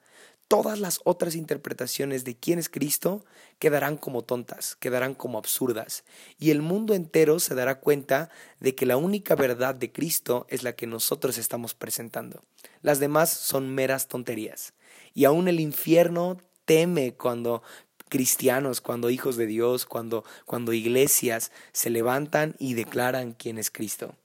todas 0.50 0.80
las 0.80 1.00
otras 1.04 1.36
interpretaciones 1.36 2.24
de 2.24 2.34
quién 2.34 2.58
es 2.58 2.68
Cristo 2.68 3.24
quedarán 3.60 3.96
como 3.96 4.22
tontas, 4.22 4.74
quedarán 4.74 5.14
como 5.14 5.38
absurdas, 5.38 6.02
y 6.40 6.50
el 6.50 6.60
mundo 6.60 6.92
entero 6.94 7.38
se 7.38 7.54
dará 7.54 7.78
cuenta 7.78 8.30
de 8.58 8.74
que 8.74 8.84
la 8.84 8.96
única 8.96 9.36
verdad 9.36 9.76
de 9.76 9.92
Cristo 9.92 10.46
es 10.50 10.64
la 10.64 10.72
que 10.72 10.88
nosotros 10.88 11.38
estamos 11.38 11.74
presentando. 11.74 12.42
Las 12.82 12.98
demás 12.98 13.30
son 13.30 13.72
meras 13.72 14.08
tonterías. 14.08 14.72
Y 15.14 15.24
aún 15.24 15.46
el 15.46 15.60
infierno 15.60 16.38
teme 16.64 17.14
cuando 17.14 17.62
cristianos, 18.08 18.80
cuando 18.80 19.08
hijos 19.08 19.36
de 19.36 19.46
Dios, 19.46 19.86
cuando, 19.86 20.24
cuando 20.46 20.72
iglesias 20.72 21.52
se 21.72 21.90
levantan 21.90 22.56
y 22.58 22.74
declaran 22.74 23.34
quién 23.34 23.56
es 23.56 23.70
Cristo. 23.70 24.16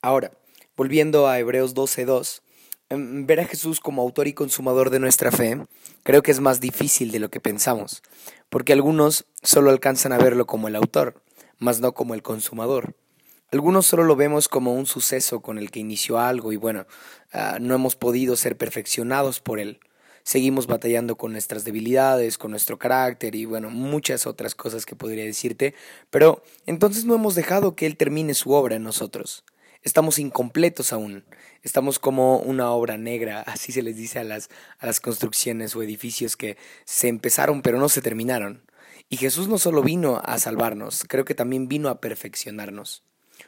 Ahora, 0.00 0.30
volviendo 0.76 1.26
a 1.26 1.40
Hebreos 1.40 1.74
12.2, 1.74 2.40
Em, 2.40 2.49
ver 2.90 3.40
a 3.40 3.44
Jesús 3.44 3.80
como 3.80 4.02
autor 4.02 4.26
y 4.26 4.32
consumador 4.32 4.90
de 4.90 4.98
nuestra 4.98 5.30
fe 5.30 5.64
creo 6.02 6.22
que 6.22 6.32
es 6.32 6.40
más 6.40 6.60
difícil 6.60 7.12
de 7.12 7.20
lo 7.20 7.30
que 7.30 7.40
pensamos, 7.40 8.02
porque 8.48 8.72
algunos 8.72 9.26
solo 9.42 9.70
alcanzan 9.70 10.12
a 10.12 10.18
verlo 10.18 10.46
como 10.46 10.68
el 10.68 10.76
autor, 10.76 11.22
mas 11.58 11.80
no 11.80 11.92
como 11.92 12.14
el 12.14 12.22
consumador. 12.22 12.94
Algunos 13.52 13.86
solo 13.86 14.04
lo 14.04 14.16
vemos 14.16 14.48
como 14.48 14.74
un 14.74 14.86
suceso 14.86 15.40
con 15.40 15.58
el 15.58 15.70
que 15.70 15.80
inició 15.80 16.18
algo 16.18 16.52
y 16.52 16.56
bueno, 16.56 16.86
ah, 17.32 17.58
no 17.60 17.74
hemos 17.74 17.96
podido 17.96 18.36
ser 18.36 18.56
perfeccionados 18.56 19.40
por 19.40 19.58
él. 19.58 19.80
Seguimos 20.22 20.66
batallando 20.66 21.16
con 21.16 21.32
nuestras 21.32 21.64
debilidades, 21.64 22.38
con 22.38 22.50
nuestro 22.50 22.78
carácter 22.78 23.34
y 23.34 23.46
bueno, 23.46 23.70
muchas 23.70 24.26
otras 24.26 24.54
cosas 24.54 24.86
que 24.86 24.94
podría 24.94 25.24
decirte, 25.24 25.74
pero 26.10 26.42
entonces 26.66 27.04
no 27.04 27.14
hemos 27.14 27.34
dejado 27.34 27.74
que 27.74 27.86
él 27.86 27.96
termine 27.96 28.34
su 28.34 28.52
obra 28.52 28.76
en 28.76 28.84
nosotros. 28.84 29.44
Estamos 29.82 30.18
incompletos 30.18 30.92
aún. 30.92 31.24
Estamos 31.62 31.98
como 31.98 32.38
una 32.38 32.70
obra 32.70 32.98
negra, 32.98 33.40
así 33.46 33.72
se 33.72 33.82
les 33.82 33.96
dice 33.96 34.18
a 34.18 34.24
las, 34.24 34.50
a 34.78 34.86
las 34.86 35.00
construcciones 35.00 35.74
o 35.74 35.82
edificios 35.82 36.36
que 36.36 36.56
se 36.84 37.08
empezaron 37.08 37.62
pero 37.62 37.78
no 37.78 37.88
se 37.88 38.02
terminaron. 38.02 38.62
Y 39.08 39.16
Jesús 39.16 39.48
no 39.48 39.58
solo 39.58 39.82
vino 39.82 40.20
a 40.24 40.38
salvarnos, 40.38 41.04
creo 41.08 41.24
que 41.24 41.34
también 41.34 41.66
vino 41.66 41.88
a 41.88 42.00
perfeccionarnos. 42.00 43.02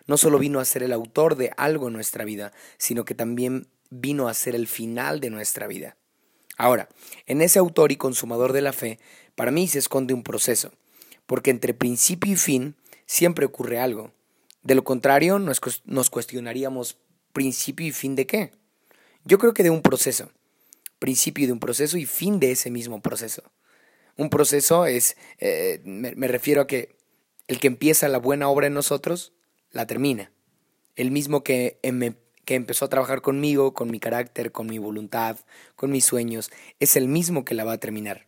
No 0.07 0.17
solo 0.17 0.39
vino 0.39 0.59
a 0.59 0.65
ser 0.65 0.83
el 0.83 0.93
autor 0.93 1.37
de 1.37 1.53
algo 1.57 1.89
en 1.89 1.93
nuestra 1.93 2.25
vida, 2.25 2.53
sino 2.79 3.05
que 3.05 3.15
también 3.15 3.69
vino 3.91 4.27
a 4.27 4.35
ser 4.35 4.55
el 4.55 4.67
final 4.67 5.21
de 5.21 5.31
nuestra 5.31 5.67
vida. 5.67 5.97
Ahora, 6.57 6.89
en 7.27 7.43
ese 7.43 7.59
autor 7.59 7.93
y 7.93 7.97
consumador 7.97 8.53
de 8.53 8.63
la 8.63 8.73
fe, 8.73 8.99
para 9.35 9.51
mí 9.51 9.69
se 9.69 9.79
esconde 9.79 10.15
un 10.15 10.23
proceso, 10.23 10.73
porque 11.27 11.51
entre 11.51 11.75
principio 11.75 12.33
y 12.33 12.37
fin 12.37 12.75
siempre 13.07 13.47
ocurre 13.47 13.79
algo. 13.79 14.13
De 14.63 14.75
lo 14.75 14.85
contrario, 14.85 15.39
nos, 15.39 15.61
cuestionaríamos 16.11 16.99
principio 17.33 17.87
y 17.87 17.93
fin 17.93 18.15
de 18.15 18.27
qué. 18.27 18.53
Yo 19.25 19.39
creo 19.39 19.55
que 19.55 19.63
de 19.63 19.71
un 19.71 19.83
proceso. 19.83 20.31
Principio 20.99 21.47
de 21.47 21.53
un 21.53 21.59
proceso 21.59 21.99
y 21.99 22.07
fin 22.07 22.39
de 22.39 22.53
ese 22.53 22.71
mismo 22.71 23.03
proceso. 23.03 23.43
Un 24.17 24.31
proceso 24.31 24.87
es, 24.87 25.17
eh, 25.39 25.81
me, 25.85 26.29
refiero 26.29 26.63
a 26.63 26.67
que 26.67 26.97
el 27.49 27.59
que 27.59 27.67
empieza 27.67 28.09
la 28.09 28.19
buena 28.19 28.49
obra 28.49 28.69
en 28.69 28.75
nosotros, 28.75 29.33
la 29.71 29.87
termina. 29.87 30.31
El 30.95 31.11
mismo 31.11 31.43
que 31.43 31.81
empezó 32.47 32.85
a 32.85 32.89
trabajar 32.89 33.23
conmigo, 33.23 33.75
con 33.75 33.91
mi 33.91 33.99
carácter, 33.99 34.53
con 34.53 34.67
mi 34.67 34.79
voluntad, 34.79 35.39
con 35.75 35.91
mis 35.91 36.05
sueños, 36.05 36.51
es 36.79 36.97
el 36.97 37.09
mismo 37.09 37.45
que 37.45 37.55
la 37.55 37.65
va 37.65 37.73
a 37.73 37.79
terminar. 37.79 38.27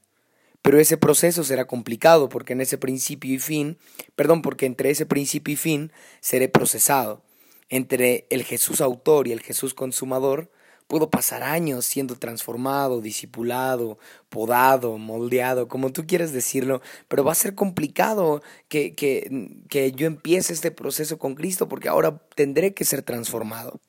Pero 0.65 0.81
ese 0.81 0.97
proceso 0.97 1.45
será 1.45 1.67
complicado 1.67 2.31
porque 2.31 2.55
en 2.55 2.63
ese 2.63 2.79
principio 2.79 3.35
y 3.35 3.39
fin, 3.39 3.77
perdón, 4.17 4.41
porque 4.41 4.65
entre 4.65 4.89
ese 4.89 5.05
principio 5.05 5.53
y 5.53 5.57
fin 5.59 5.93
seré 6.23 6.49
procesado. 6.49 7.21
Entre 7.69 8.27
el 8.31 8.45
Jesús 8.45 8.81
autor 8.81 9.29
y 9.29 9.33
el 9.33 9.43
Jesús 9.43 9.75
consumador, 9.75 10.51
puedo 10.87 11.11
pasar 11.11 11.43
años 11.43 11.85
siendo 11.85 12.17
transformado, 12.17 13.03
discipulado, 13.03 13.99
podado, 14.31 14.97
moldeado, 14.97 15.69
como 15.69 15.93
tú 15.93 16.07
quieras 16.07 16.33
decirlo, 16.33 16.81
pero 17.09 17.25
va 17.25 17.33
a 17.33 17.35
ser 17.35 17.55
complicado 17.55 18.43
que, 18.69 18.95
que, 18.95 19.51
que 19.69 19.93
yo 19.93 20.07
empiece 20.07 20.55
este 20.55 20.71
proceso 20.71 21.19
con 21.19 21.35
Cristo 21.35 21.69
porque 21.69 21.91
ahora 21.91 22.23
tendré 22.35 22.73
que 22.73 22.87
ser 22.87 23.03
transformado 23.03 23.83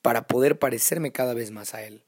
para 0.00 0.28
poder 0.28 0.60
parecerme 0.60 1.10
cada 1.10 1.34
vez 1.34 1.50
más 1.50 1.74
a 1.74 1.82
Él. 1.82 2.04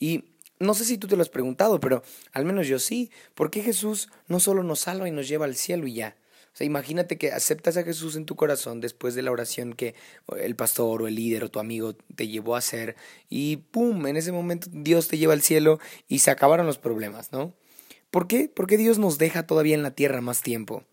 Y 0.00 0.33
no 0.58 0.74
sé 0.74 0.84
si 0.84 0.98
tú 0.98 1.08
te 1.08 1.16
lo 1.16 1.22
has 1.22 1.28
preguntado, 1.28 1.80
pero 1.80 2.02
al 2.32 2.44
menos 2.44 2.66
yo 2.66 2.78
sí. 2.78 3.10
¿Por 3.34 3.50
qué 3.50 3.62
Jesús 3.62 4.08
no 4.28 4.40
solo 4.40 4.62
nos 4.62 4.80
salva 4.80 5.08
y 5.08 5.12
nos 5.12 5.28
lleva 5.28 5.44
al 5.44 5.56
cielo 5.56 5.86
y 5.86 5.94
ya? 5.94 6.16
O 6.54 6.56
sea, 6.56 6.66
imagínate 6.66 7.18
que 7.18 7.32
aceptas 7.32 7.76
a 7.76 7.82
Jesús 7.82 8.14
en 8.14 8.26
tu 8.26 8.36
corazón 8.36 8.80
después 8.80 9.16
de 9.16 9.22
la 9.22 9.32
oración 9.32 9.72
que 9.72 9.96
el 10.38 10.54
pastor 10.54 11.02
o 11.02 11.08
el 11.08 11.16
líder 11.16 11.42
o 11.42 11.50
tu 11.50 11.58
amigo 11.58 11.94
te 12.14 12.28
llevó 12.28 12.54
a 12.54 12.58
hacer 12.58 12.94
y 13.28 13.56
¡pum! 13.56 14.06
En 14.06 14.16
ese 14.16 14.30
momento 14.30 14.68
Dios 14.70 15.08
te 15.08 15.18
lleva 15.18 15.32
al 15.32 15.42
cielo 15.42 15.80
y 16.06 16.20
se 16.20 16.30
acabaron 16.30 16.66
los 16.66 16.78
problemas, 16.78 17.32
¿no? 17.32 17.54
¿Por 18.12 18.28
qué? 18.28 18.48
Porque 18.48 18.76
Dios 18.76 19.00
nos 19.00 19.18
deja 19.18 19.48
todavía 19.48 19.74
en 19.74 19.82
la 19.82 19.96
tierra 19.96 20.20
más 20.20 20.42
tiempo. 20.42 20.84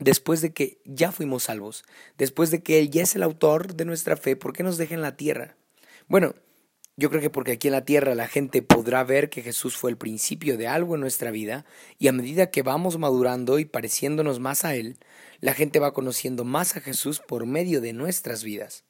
Después 0.00 0.40
de 0.40 0.52
que 0.52 0.80
ya 0.84 1.12
fuimos 1.12 1.44
salvos, 1.44 1.84
después 2.18 2.50
de 2.50 2.64
que 2.64 2.80
Él 2.80 2.90
ya 2.90 3.04
es 3.04 3.14
el 3.14 3.22
autor 3.22 3.76
de 3.76 3.84
nuestra 3.84 4.16
fe, 4.16 4.34
¿por 4.34 4.52
qué 4.52 4.64
nos 4.64 4.76
deja 4.76 4.94
en 4.96 5.02
la 5.02 5.16
tierra? 5.16 5.54
Bueno, 6.08 6.34
yo 7.00 7.08
creo 7.08 7.22
que 7.22 7.30
porque 7.30 7.52
aquí 7.52 7.68
en 7.68 7.72
la 7.72 7.86
tierra 7.86 8.14
la 8.14 8.28
gente 8.28 8.60
podrá 8.60 9.02
ver 9.04 9.30
que 9.30 9.40
Jesús 9.40 9.74
fue 9.74 9.90
el 9.90 9.96
principio 9.96 10.58
de 10.58 10.68
algo 10.68 10.96
en 10.96 11.00
nuestra 11.00 11.30
vida 11.30 11.64
y 11.98 12.08
a 12.08 12.12
medida 12.12 12.50
que 12.50 12.62
vamos 12.62 12.98
madurando 12.98 13.58
y 13.58 13.64
pareciéndonos 13.64 14.38
más 14.38 14.66
a 14.66 14.74
Él, 14.74 14.98
la 15.40 15.54
gente 15.54 15.78
va 15.78 15.94
conociendo 15.94 16.44
más 16.44 16.76
a 16.76 16.82
Jesús 16.82 17.22
por 17.26 17.46
medio 17.46 17.80
de 17.80 17.94
nuestras 17.94 18.44
vidas. 18.44 18.84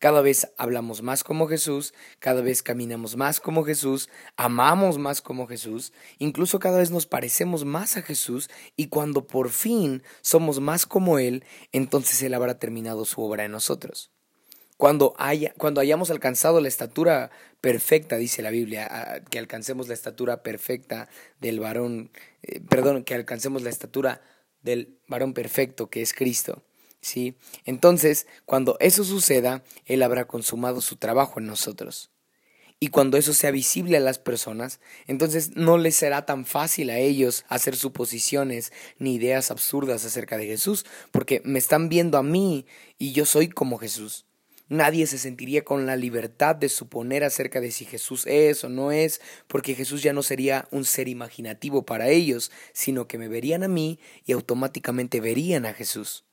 Cada 0.00 0.22
vez 0.22 0.50
hablamos 0.58 1.02
más 1.02 1.22
como 1.22 1.46
Jesús, 1.46 1.94
cada 2.18 2.42
vez 2.42 2.64
caminamos 2.64 3.14
más 3.14 3.38
como 3.38 3.62
Jesús, 3.62 4.10
amamos 4.36 4.98
más 4.98 5.22
como 5.22 5.46
Jesús, 5.46 5.92
incluso 6.18 6.58
cada 6.58 6.78
vez 6.78 6.90
nos 6.90 7.06
parecemos 7.06 7.64
más 7.64 7.96
a 7.96 8.02
Jesús 8.02 8.50
y 8.74 8.88
cuando 8.88 9.28
por 9.28 9.50
fin 9.50 10.02
somos 10.20 10.58
más 10.58 10.84
como 10.84 11.20
Él, 11.20 11.44
entonces 11.70 12.20
Él 12.24 12.34
habrá 12.34 12.58
terminado 12.58 13.04
su 13.04 13.22
obra 13.22 13.44
en 13.44 13.52
nosotros. 13.52 14.13
Cuando, 14.76 15.14
haya, 15.18 15.54
cuando 15.56 15.80
hayamos 15.80 16.10
alcanzado 16.10 16.60
la 16.60 16.68
estatura 16.68 17.30
perfecta, 17.60 18.16
dice 18.16 18.42
la 18.42 18.50
Biblia, 18.50 19.22
que 19.30 19.38
alcancemos 19.38 19.88
la 19.88 19.94
estatura 19.94 20.42
perfecta 20.42 21.08
del 21.40 21.60
varón, 21.60 22.10
eh, 22.42 22.60
perdón, 22.60 23.04
que 23.04 23.14
alcancemos 23.14 23.62
la 23.62 23.70
estatura 23.70 24.20
del 24.62 24.98
varón 25.06 25.32
perfecto 25.32 25.88
que 25.88 26.02
es 26.02 26.12
Cristo. 26.12 26.62
¿sí? 27.00 27.36
Entonces, 27.64 28.26
cuando 28.44 28.76
eso 28.80 29.04
suceda, 29.04 29.62
Él 29.86 30.02
habrá 30.02 30.26
consumado 30.26 30.80
su 30.80 30.96
trabajo 30.96 31.38
en 31.38 31.46
nosotros. 31.46 32.10
Y 32.80 32.88
cuando 32.88 33.16
eso 33.16 33.32
sea 33.32 33.50
visible 33.50 33.96
a 33.96 34.00
las 34.00 34.18
personas, 34.18 34.80
entonces 35.06 35.56
no 35.56 35.78
les 35.78 35.94
será 35.94 36.26
tan 36.26 36.44
fácil 36.44 36.90
a 36.90 36.98
ellos 36.98 37.44
hacer 37.48 37.76
suposiciones 37.76 38.72
ni 38.98 39.14
ideas 39.14 39.50
absurdas 39.50 40.04
acerca 40.04 40.36
de 40.36 40.46
Jesús, 40.46 40.84
porque 41.12 41.40
me 41.44 41.58
están 41.58 41.88
viendo 41.88 42.18
a 42.18 42.22
mí 42.22 42.66
y 42.98 43.12
yo 43.12 43.26
soy 43.26 43.48
como 43.48 43.78
Jesús. 43.78 44.26
Nadie 44.68 45.06
se 45.06 45.18
sentiría 45.18 45.62
con 45.62 45.84
la 45.84 45.94
libertad 45.94 46.56
de 46.56 46.70
suponer 46.70 47.22
acerca 47.22 47.60
de 47.60 47.70
si 47.70 47.84
Jesús 47.84 48.26
es 48.26 48.64
o 48.64 48.70
no 48.70 48.92
es, 48.92 49.20
porque 49.46 49.74
Jesús 49.74 50.02
ya 50.02 50.14
no 50.14 50.22
sería 50.22 50.66
un 50.70 50.86
ser 50.86 51.08
imaginativo 51.08 51.84
para 51.84 52.08
ellos, 52.08 52.50
sino 52.72 53.06
que 53.06 53.18
me 53.18 53.28
verían 53.28 53.62
a 53.62 53.68
mí 53.68 53.98
y 54.24 54.32
automáticamente 54.32 55.20
verían 55.20 55.66
a 55.66 55.74
Jesús. 55.74 56.24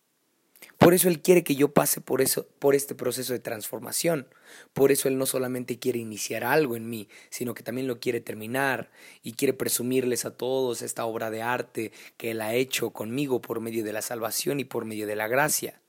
Por 0.78 0.94
eso 0.94 1.10
Él 1.10 1.22
quiere 1.22 1.44
que 1.44 1.56
yo 1.56 1.74
pase 1.74 2.02
por, 2.02 2.22
eso, 2.22 2.48
por 2.58 2.74
este 2.74 2.96
proceso 2.96 3.34
de 3.34 3.40
transformación. 3.40 4.28
Por 4.74 4.92
eso 4.92 5.08
Él 5.08 5.18
no 5.18 5.26
solamente 5.26 5.78
quiere 5.78 6.00
iniciar 6.00 6.44
algo 6.44 6.76
en 6.76 6.90
mí, 6.90 7.10
sino 7.30 7.54
que 7.54 7.64
también 7.64 7.88
lo 7.88 8.00
quiere 8.00 8.22
terminar 8.22 8.92
y 9.24 9.34
quiere 9.34 9.54
presumirles 9.54 10.24
a 10.26 10.32
todos 10.32 10.82
esta 10.82 11.06
obra 11.06 11.30
de 11.32 11.42
arte 11.42 11.92
que 12.18 12.32
Él 12.32 12.42
ha 12.42 12.54
hecho 12.54 12.92
conmigo 12.92 13.42
por 13.42 13.60
medio 13.60 13.84
de 13.84 13.94
la 13.94 14.02
salvación 14.02 14.60
y 14.60 14.64
por 14.64 14.86
medio 14.86 15.06
de 15.06 15.16
la 15.16 15.28
gracia. 15.28 15.82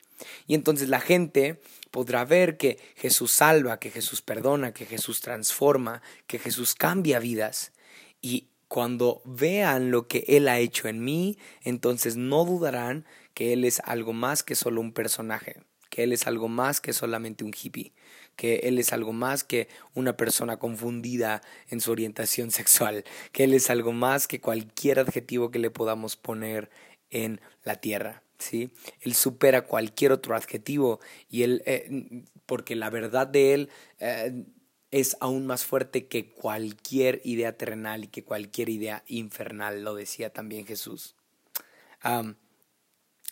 Y 0.46 0.54
entonces 0.54 0.88
la 0.88 1.00
gente 1.00 1.60
podrá 1.90 2.24
ver 2.24 2.56
que 2.56 2.78
Jesús 2.96 3.30
salva, 3.32 3.78
que 3.78 3.90
Jesús 3.90 4.22
perdona, 4.22 4.72
que 4.72 4.86
Jesús 4.86 5.20
transforma, 5.20 6.02
que 6.26 6.38
Jesús 6.38 6.74
cambia 6.74 7.18
vidas. 7.18 7.72
Y 8.20 8.48
cuando 8.68 9.20
vean 9.26 9.90
lo 9.90 10.08
que 10.08 10.24
Él 10.28 10.48
ha 10.48 10.58
hecho 10.58 10.88
en 10.88 11.04
mí, 11.04 11.36
entonces 11.62 12.16
no 12.16 12.44
dudarán 12.44 13.04
que 13.34 13.52
Él 13.52 13.64
es 13.64 13.80
algo 13.84 14.14
más 14.14 14.42
que 14.42 14.54
solo 14.54 14.80
un 14.80 14.92
personaje, 14.92 15.62
que 15.90 16.04
Él 16.04 16.12
es 16.12 16.26
algo 16.26 16.48
más 16.48 16.80
que 16.80 16.94
solamente 16.94 17.44
un 17.44 17.52
hippie, 17.52 17.92
que 18.34 18.60
Él 18.64 18.78
es 18.78 18.94
algo 18.94 19.12
más 19.12 19.44
que 19.44 19.68
una 19.94 20.16
persona 20.16 20.58
confundida 20.58 21.42
en 21.68 21.82
su 21.82 21.90
orientación 21.92 22.50
sexual, 22.60 23.04
que 23.32 23.44
Él 23.44 23.52
es 23.52 23.68
algo 23.68 23.92
más 23.92 24.26
que 24.26 24.40
cualquier 24.40 25.00
adjetivo 25.00 25.50
que 25.50 25.58
le 25.58 25.70
podamos 25.70 26.16
poner 26.16 26.70
en 27.10 27.42
la 27.64 27.76
tierra. 27.76 28.22
¿Sí? 28.42 28.72
Él 29.00 29.14
supera 29.14 29.62
cualquier 29.62 30.10
otro 30.10 30.34
adjetivo 30.34 30.98
y 31.30 31.44
él, 31.44 31.62
eh, 31.64 32.24
porque 32.44 32.74
la 32.74 32.90
verdad 32.90 33.26
de 33.28 33.54
él 33.54 33.70
eh, 34.00 34.44
es 34.90 35.16
aún 35.20 35.46
más 35.46 35.64
fuerte 35.64 36.06
que 36.06 36.32
cualquier 36.32 37.20
idea 37.24 37.56
terrenal 37.56 38.04
y 38.04 38.08
que 38.08 38.24
cualquier 38.24 38.68
idea 38.68 39.04
infernal, 39.06 39.84
lo 39.84 39.94
decía 39.94 40.30
también 40.30 40.66
Jesús. 40.66 41.14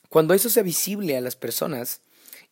Cuando 0.08 0.32
eso 0.32 0.48
sea 0.48 0.62
visible 0.62 1.16
a 1.16 1.20
las 1.20 1.34
personas 1.34 2.02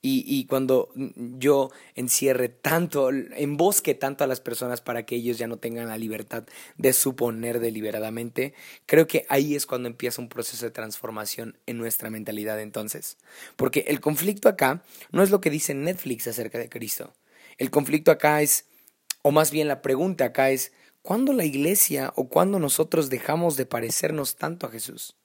y, 0.00 0.24
y, 0.26 0.46
cuando 0.46 0.90
yo 0.94 1.70
encierre 1.96 2.48
tanto, 2.48 3.10
embosque 3.10 3.94
tanto 3.94 4.22
a 4.22 4.28
las 4.28 4.40
personas 4.40 4.80
para 4.80 5.04
que 5.04 5.16
ellos 5.16 5.38
ya 5.38 5.48
no 5.48 5.56
tengan 5.56 5.88
la 5.88 5.98
libertad 5.98 6.44
de 6.76 6.92
suponer 6.92 7.58
deliberadamente, 7.58 8.54
creo 8.86 9.08
que 9.08 9.26
ahí 9.28 9.56
es 9.56 9.66
cuando 9.66 9.88
empieza 9.88 10.22
un 10.22 10.28
proceso 10.28 10.64
de 10.64 10.70
transformación 10.70 11.58
en 11.66 11.78
nuestra 11.78 12.10
mentalidad 12.10 12.60
entonces. 12.60 13.18
Porque 13.56 13.86
el 13.88 14.00
conflicto 14.00 14.48
acá 14.48 14.84
no 15.10 15.22
es 15.24 15.30
lo 15.30 15.40
que 15.40 15.50
dice 15.50 15.74
Netflix 15.74 16.28
acerca 16.28 16.58
de 16.58 16.68
Cristo. 16.68 17.12
El 17.56 17.70
conflicto 17.70 18.12
acá 18.12 18.40
es, 18.40 18.66
o 19.22 19.32
más 19.32 19.50
bien 19.50 19.66
la 19.66 19.82
pregunta 19.82 20.26
acá 20.26 20.50
es, 20.50 20.72
¿cuándo 21.02 21.32
la 21.32 21.44
iglesia 21.44 22.12
o 22.14 22.28
cuándo 22.28 22.60
nosotros 22.60 23.10
dejamos 23.10 23.56
de 23.56 23.66
parecernos 23.66 24.36
tanto 24.36 24.66
a 24.66 24.70
Jesús? 24.70 25.16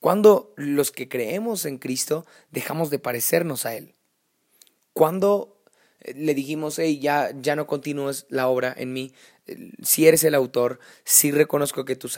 Cuando 0.00 0.54
los 0.56 0.90
que 0.90 1.08
creemos 1.08 1.66
en 1.66 1.78
Cristo 1.78 2.26
dejamos 2.50 2.90
de 2.90 2.98
parecernos 2.98 3.66
a 3.66 3.74
Él. 3.74 3.94
Cuando 4.94 5.62
eh, 6.00 6.14
le 6.14 6.34
dijimos, 6.34 6.78
hey, 6.78 6.98
ya, 6.98 7.30
ya 7.38 7.54
no 7.54 7.66
continúes 7.66 8.26
la 8.30 8.48
obra 8.48 8.74
en 8.76 8.92
mí, 8.94 9.12
si 9.82 10.06
eres 10.06 10.24
el 10.24 10.34
autor, 10.34 10.78
sí 11.04 11.30
reconozco 11.30 11.84
que 11.84 11.96
tú, 11.96 12.08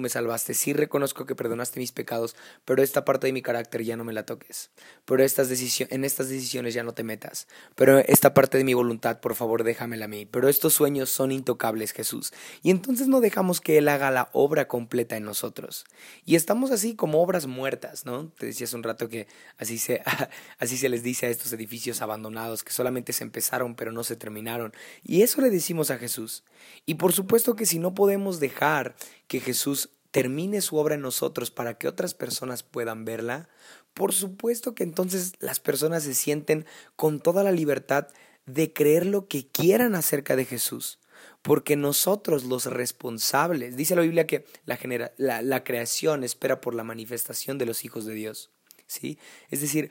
me 0.00 0.08
salvaste, 0.08 0.54
sí 0.54 0.72
reconozco 0.72 1.26
que 1.26 1.34
perdonaste 1.34 1.80
mis 1.80 1.92
pecados, 1.92 2.36
pero 2.64 2.82
esta 2.82 3.04
parte 3.04 3.26
de 3.26 3.32
mi 3.32 3.42
carácter 3.42 3.82
ya 3.82 3.96
no 3.96 4.04
me 4.04 4.12
la 4.12 4.26
toques. 4.26 4.70
Pero 5.04 5.22
estas 5.22 5.50
en 5.90 6.04
estas 6.04 6.28
decisiones 6.28 6.74
ya 6.74 6.82
no 6.82 6.92
te 6.92 7.04
metas. 7.04 7.46
Pero 7.74 7.98
esta 7.98 8.34
parte 8.34 8.58
de 8.58 8.64
mi 8.64 8.74
voluntad, 8.74 9.20
por 9.20 9.34
favor, 9.34 9.64
déjamela 9.64 10.06
a 10.06 10.08
mí. 10.08 10.26
Pero 10.26 10.48
estos 10.48 10.74
sueños 10.74 11.10
son 11.10 11.32
intocables, 11.32 11.92
Jesús. 11.92 12.32
Y 12.62 12.70
entonces 12.70 13.08
no 13.08 13.20
dejamos 13.20 13.60
que 13.60 13.78
Él 13.78 13.88
haga 13.88 14.10
la 14.10 14.28
obra 14.32 14.68
completa 14.68 15.16
en 15.16 15.24
nosotros. 15.24 15.84
Y 16.24 16.36
estamos 16.36 16.70
así 16.70 16.94
como 16.94 17.22
obras 17.22 17.46
muertas, 17.46 18.04
¿no? 18.04 18.28
Te 18.38 18.46
decía 18.46 18.66
hace 18.66 18.76
un 18.76 18.82
rato 18.82 19.08
que 19.08 19.26
así 19.58 19.78
se, 19.78 20.02
así 20.58 20.76
se 20.76 20.88
les 20.88 21.02
dice 21.02 21.26
a 21.26 21.30
estos 21.30 21.52
edificios 21.52 22.02
abandonados, 22.02 22.64
que 22.64 22.72
solamente 22.72 23.12
se 23.12 23.24
empezaron 23.24 23.74
pero 23.74 23.92
no 23.92 24.04
se 24.04 24.16
terminaron. 24.16 24.72
Y 25.02 25.22
eso 25.22 25.40
le 25.40 25.50
decimos 25.50 25.90
a 25.90 25.98
Jesús. 25.98 26.44
Y 26.86 26.94
por 26.94 27.12
supuesto 27.12 27.56
que 27.56 27.66
si 27.66 27.78
no 27.78 27.94
podemos 27.94 28.40
dejar 28.40 28.96
que 29.26 29.40
Jesús 29.40 29.90
termine 30.10 30.60
su 30.60 30.76
obra 30.76 30.94
en 30.94 31.00
nosotros 31.00 31.50
para 31.50 31.76
que 31.76 31.88
otras 31.88 32.14
personas 32.14 32.62
puedan 32.62 33.04
verla, 33.04 33.48
por 33.94 34.12
supuesto 34.12 34.74
que 34.74 34.84
entonces 34.84 35.32
las 35.40 35.60
personas 35.60 36.02
se 36.04 36.14
sienten 36.14 36.66
con 36.96 37.20
toda 37.20 37.42
la 37.42 37.52
libertad 37.52 38.08
de 38.46 38.72
creer 38.72 39.06
lo 39.06 39.28
que 39.28 39.46
quieran 39.46 39.94
acerca 39.94 40.36
de 40.36 40.44
Jesús. 40.44 40.98
Porque 41.42 41.76
nosotros 41.76 42.44
los 42.44 42.66
responsables, 42.66 43.76
dice 43.76 43.96
la 43.96 44.02
Biblia 44.02 44.26
que 44.26 44.44
la, 44.66 44.78
la, 45.16 45.42
la 45.42 45.64
creación 45.64 46.24
espera 46.24 46.60
por 46.60 46.74
la 46.74 46.84
manifestación 46.84 47.58
de 47.58 47.66
los 47.66 47.84
hijos 47.84 48.04
de 48.04 48.14
Dios. 48.14 48.50
¿sí? 48.86 49.18
Es 49.50 49.60
decir, 49.60 49.90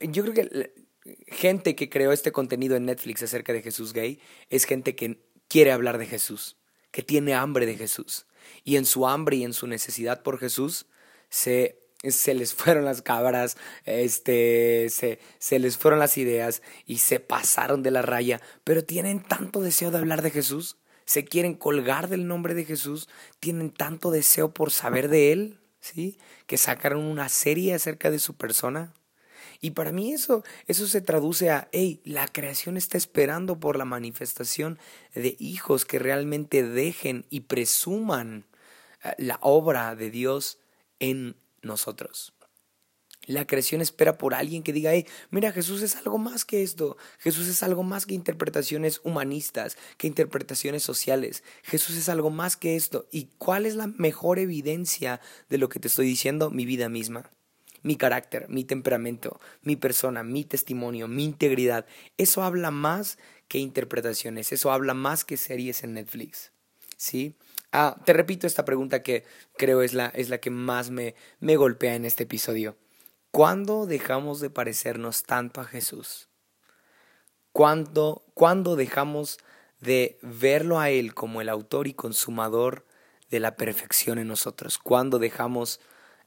yo 0.00 0.22
creo 0.22 0.34
que 0.34 0.72
gente 1.28 1.74
que 1.74 1.88
creó 1.88 2.12
este 2.12 2.32
contenido 2.32 2.76
en 2.76 2.86
Netflix 2.86 3.22
acerca 3.22 3.52
de 3.52 3.62
Jesús 3.62 3.92
gay 3.92 4.20
es 4.50 4.64
gente 4.64 4.94
que 4.94 5.20
quiere 5.52 5.70
hablar 5.70 5.98
de 5.98 6.06
Jesús, 6.06 6.56
que 6.92 7.02
tiene 7.02 7.34
hambre 7.34 7.66
de 7.66 7.76
Jesús. 7.76 8.24
Y 8.64 8.76
en 8.76 8.86
su 8.86 9.06
hambre 9.06 9.36
y 9.36 9.44
en 9.44 9.52
su 9.52 9.66
necesidad 9.66 10.22
por 10.22 10.38
Jesús 10.38 10.86
se, 11.28 11.78
se 12.02 12.32
les 12.32 12.54
fueron 12.54 12.86
las 12.86 13.02
cabras, 13.02 13.58
este, 13.84 14.88
se, 14.88 15.18
se 15.38 15.58
les 15.58 15.76
fueron 15.76 16.00
las 16.00 16.16
ideas 16.16 16.62
y 16.86 16.98
se 16.98 17.20
pasaron 17.20 17.82
de 17.82 17.90
la 17.90 18.00
raya, 18.00 18.40
pero 18.64 18.82
tienen 18.82 19.22
tanto 19.22 19.60
deseo 19.60 19.90
de 19.90 19.98
hablar 19.98 20.22
de 20.22 20.30
Jesús, 20.30 20.78
se 21.04 21.26
quieren 21.26 21.52
colgar 21.52 22.08
del 22.08 22.26
nombre 22.26 22.54
de 22.54 22.64
Jesús, 22.64 23.10
tienen 23.38 23.70
tanto 23.70 24.10
deseo 24.10 24.54
por 24.54 24.70
saber 24.70 25.08
de 25.08 25.32
Él, 25.32 25.60
¿sí? 25.80 26.18
Que 26.46 26.56
sacaron 26.56 27.04
una 27.04 27.28
serie 27.28 27.74
acerca 27.74 28.10
de 28.10 28.20
su 28.20 28.34
persona. 28.38 28.94
Y 29.64 29.70
para 29.70 29.92
mí 29.92 30.12
eso, 30.12 30.42
eso 30.66 30.88
se 30.88 31.00
traduce 31.00 31.48
a, 31.48 31.68
hey, 31.70 32.00
la 32.04 32.26
creación 32.26 32.76
está 32.76 32.98
esperando 32.98 33.60
por 33.60 33.78
la 33.78 33.84
manifestación 33.84 34.76
de 35.14 35.36
hijos 35.38 35.84
que 35.84 36.00
realmente 36.00 36.64
dejen 36.64 37.26
y 37.30 37.42
presuman 37.42 38.44
eh, 39.04 39.14
la 39.18 39.38
obra 39.40 39.94
de 39.94 40.10
Dios 40.10 40.58
en 40.98 41.36
nosotros. 41.62 42.34
La 43.26 43.46
creación 43.46 43.80
espera 43.80 44.18
por 44.18 44.34
alguien 44.34 44.64
que 44.64 44.72
diga, 44.72 44.94
hey, 44.94 45.06
mira, 45.30 45.52
Jesús 45.52 45.80
es 45.82 45.94
algo 45.94 46.18
más 46.18 46.44
que 46.44 46.64
esto. 46.64 46.96
Jesús 47.20 47.46
es 47.46 47.62
algo 47.62 47.84
más 47.84 48.04
que 48.04 48.14
interpretaciones 48.14 49.00
humanistas, 49.04 49.76
que 49.96 50.08
interpretaciones 50.08 50.82
sociales. 50.82 51.44
Jesús 51.62 51.96
es 51.96 52.08
algo 52.08 52.30
más 52.30 52.56
que 52.56 52.74
esto. 52.74 53.06
¿Y 53.12 53.28
cuál 53.38 53.66
es 53.66 53.76
la 53.76 53.86
mejor 53.86 54.40
evidencia 54.40 55.20
de 55.48 55.58
lo 55.58 55.68
que 55.68 55.78
te 55.78 55.86
estoy 55.86 56.06
diciendo? 56.06 56.50
Mi 56.50 56.66
vida 56.66 56.88
misma 56.88 57.30
mi 57.82 57.96
carácter, 57.96 58.48
mi 58.48 58.64
temperamento, 58.64 59.40
mi 59.62 59.76
persona, 59.76 60.22
mi 60.22 60.44
testimonio, 60.44 61.08
mi 61.08 61.24
integridad. 61.24 61.86
Eso 62.16 62.42
habla 62.42 62.70
más 62.70 63.18
que 63.48 63.58
interpretaciones, 63.58 64.52
eso 64.52 64.72
habla 64.72 64.94
más 64.94 65.24
que 65.24 65.36
series 65.36 65.82
en 65.82 65.94
Netflix. 65.94 66.52
¿Sí? 66.96 67.36
Ah, 67.72 67.96
te 68.04 68.12
repito 68.12 68.46
esta 68.46 68.64
pregunta 68.64 69.02
que 69.02 69.24
creo 69.56 69.82
es 69.82 69.94
la, 69.94 70.06
es 70.08 70.28
la 70.28 70.38
que 70.38 70.50
más 70.50 70.90
me, 70.90 71.14
me 71.40 71.56
golpea 71.56 71.94
en 71.94 72.04
este 72.04 72.24
episodio. 72.24 72.76
¿Cuándo 73.30 73.86
dejamos 73.86 74.40
de 74.40 74.50
parecernos 74.50 75.22
tanto 75.22 75.60
a 75.60 75.64
Jesús? 75.64 76.28
¿Cuándo, 77.52 78.24
¿Cuándo 78.34 78.76
dejamos 78.76 79.38
de 79.80 80.18
verlo 80.22 80.78
a 80.78 80.90
Él 80.90 81.14
como 81.14 81.40
el 81.40 81.48
autor 81.48 81.86
y 81.86 81.94
consumador 81.94 82.86
de 83.30 83.40
la 83.40 83.56
perfección 83.56 84.18
en 84.18 84.28
nosotros? 84.28 84.78
¿Cuándo 84.78 85.18
dejamos 85.18 85.80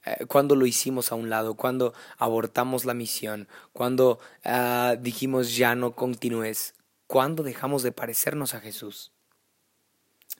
eh, 0.05 0.25
cuando 0.27 0.55
lo 0.55 0.65
hicimos 0.65 1.11
a 1.11 1.15
un 1.15 1.29
lado, 1.29 1.55
cuando 1.55 1.93
abortamos 2.17 2.85
la 2.85 2.93
misión, 2.93 3.47
cuando 3.73 4.19
ah, 4.43 4.95
dijimos 4.99 5.55
ya 5.55 5.75
no 5.75 5.95
continúes, 5.95 6.73
cuando 7.07 7.43
dejamos 7.43 7.83
de 7.83 7.91
parecernos 7.91 8.53
a 8.53 8.59
Jesús. 8.59 9.11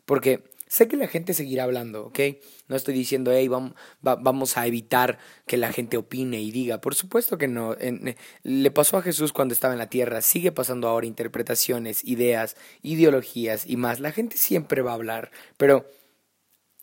Porque 0.05 0.43
sé 0.67 0.87
que 0.87 0.97
la 0.97 1.07
gente 1.07 1.33
seguirá 1.33 1.63
hablando, 1.63 2.07
¿ok? 2.07 2.19
No 2.67 2.75
estoy 2.75 2.93
diciendo, 2.93 3.31
hey, 3.31 3.47
vamos, 3.47 4.57
a 4.57 4.67
evitar 4.67 5.19
que 5.47 5.57
la 5.57 5.71
gente 5.71 5.97
opine 5.97 6.41
y 6.41 6.51
diga. 6.51 6.81
Por 6.81 6.95
supuesto 6.95 7.37
que 7.37 7.47
no. 7.47 7.75
le 8.43 8.71
pasó 8.71 8.97
a 8.97 9.01
Jesús 9.01 9.33
cuando 9.33 9.53
estaba 9.53 9.73
en 9.73 9.79
la 9.79 9.89
tierra, 9.89 10.21
sigue 10.21 10.51
pasando 10.51 10.87
ahora 10.87 11.05
interpretaciones, 11.05 12.03
ideas, 12.03 12.55
ideologías 12.81 13.67
y 13.67 13.77
más. 13.77 13.99
La 13.99 14.11
gente 14.11 14.37
siempre 14.37 14.81
va 14.81 14.91
a 14.91 14.95
hablar, 14.95 15.31
pero 15.57 15.85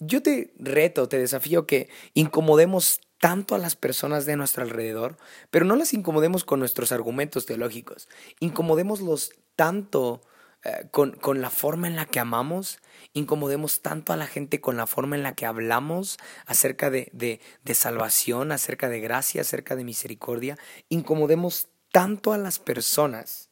yo 0.06 0.22
te 0.22 0.52
reto, 0.58 1.08
te 1.08 1.18
desafío 1.18 1.66
que 1.66 1.88
incomodemos 2.14 3.00
tanto 3.20 3.54
a 3.54 3.58
las 3.58 3.76
personas 3.76 4.26
de 4.26 4.36
nuestro 4.36 4.64
alrededor, 4.64 5.16
pero 5.50 5.64
no 5.64 5.76
las 5.76 5.94
incomodemos 5.94 6.44
con 6.44 6.58
nuestros 6.58 6.90
argumentos 6.90 7.46
teológicos, 7.46 8.08
incomodémoslos 8.40 9.32
tanto 9.54 10.22
eh, 10.64 10.88
con, 10.90 11.12
con, 11.12 11.40
la 11.40 11.50
forma 11.50 11.86
en 11.86 11.94
la 11.94 12.06
que 12.06 12.18
amamos, 12.18 12.80
incomodemos 13.12 13.80
tanto 13.80 14.12
a 14.12 14.16
la 14.16 14.26
gente 14.26 14.60
con 14.60 14.76
la 14.76 14.88
forma 14.88 15.14
en 15.14 15.22
la 15.22 15.34
que 15.34 15.46
hablamos 15.46 16.18
acerca 16.46 16.90
de, 16.90 17.10
de, 17.12 17.40
de 17.64 17.74
salvación, 17.74 18.50
acerca 18.50 18.88
de 18.88 19.00
gracia, 19.00 19.42
acerca 19.42 19.76
de 19.76 19.84
misericordia, 19.84 20.58
incomodemos 20.88 21.68
tanto 21.92 22.32
a 22.32 22.38
las 22.38 22.58
personas 22.58 23.50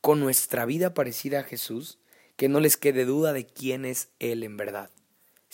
con 0.00 0.20
nuestra 0.20 0.64
vida 0.64 0.94
parecida 0.94 1.40
a 1.40 1.44
Jesús, 1.44 1.98
que 2.36 2.48
no 2.48 2.60
les 2.60 2.76
quede 2.76 3.04
duda 3.04 3.32
de 3.32 3.46
quién 3.46 3.84
es 3.84 4.08
Él 4.18 4.42
en 4.44 4.56
verdad. 4.56 4.90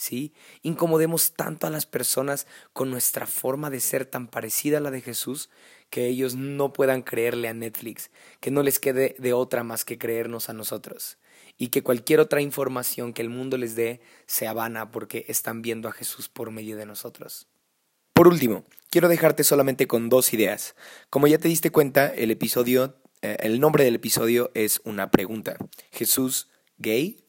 ¿Sí? 0.01 0.33
Incomodemos 0.63 1.33
tanto 1.33 1.67
a 1.67 1.69
las 1.69 1.85
personas 1.85 2.47
con 2.73 2.89
nuestra 2.89 3.27
forma 3.27 3.69
de 3.69 3.79
ser 3.79 4.05
tan 4.05 4.27
parecida 4.27 4.79
a 4.79 4.81
la 4.81 4.89
de 4.89 5.01
Jesús 5.01 5.49
que 5.91 6.07
ellos 6.07 6.33
no 6.33 6.73
puedan 6.73 7.03
creerle 7.03 7.49
a 7.49 7.53
Netflix, 7.53 8.09
que 8.39 8.49
no 8.49 8.63
les 8.63 8.79
quede 8.79 9.15
de 9.19 9.33
otra 9.33 9.63
más 9.63 9.85
que 9.85 9.99
creernos 9.99 10.49
a 10.49 10.53
nosotros 10.53 11.19
y 11.57 11.67
que 11.67 11.83
cualquier 11.83 12.19
otra 12.19 12.41
información 12.41 13.13
que 13.13 13.21
el 13.21 13.29
mundo 13.29 13.57
les 13.57 13.75
dé 13.75 14.01
sea 14.25 14.53
vana 14.53 14.89
porque 14.89 15.25
están 15.27 15.61
viendo 15.61 15.87
a 15.87 15.91
Jesús 15.91 16.29
por 16.29 16.49
medio 16.49 16.77
de 16.77 16.87
nosotros. 16.87 17.47
Por 18.13 18.27
último, 18.27 18.65
quiero 18.89 19.07
dejarte 19.07 19.43
solamente 19.43 19.85
con 19.85 20.09
dos 20.09 20.33
ideas. 20.33 20.75
Como 21.11 21.27
ya 21.27 21.37
te 21.37 21.47
diste 21.47 21.69
cuenta, 21.69 22.07
el 22.07 22.31
episodio, 22.31 22.95
eh, 23.21 23.37
el 23.41 23.59
nombre 23.59 23.83
del 23.83 23.95
episodio 23.95 24.49
es 24.55 24.81
una 24.83 25.11
pregunta. 25.11 25.57
¿Jesús 25.91 26.49
gay? 26.79 27.20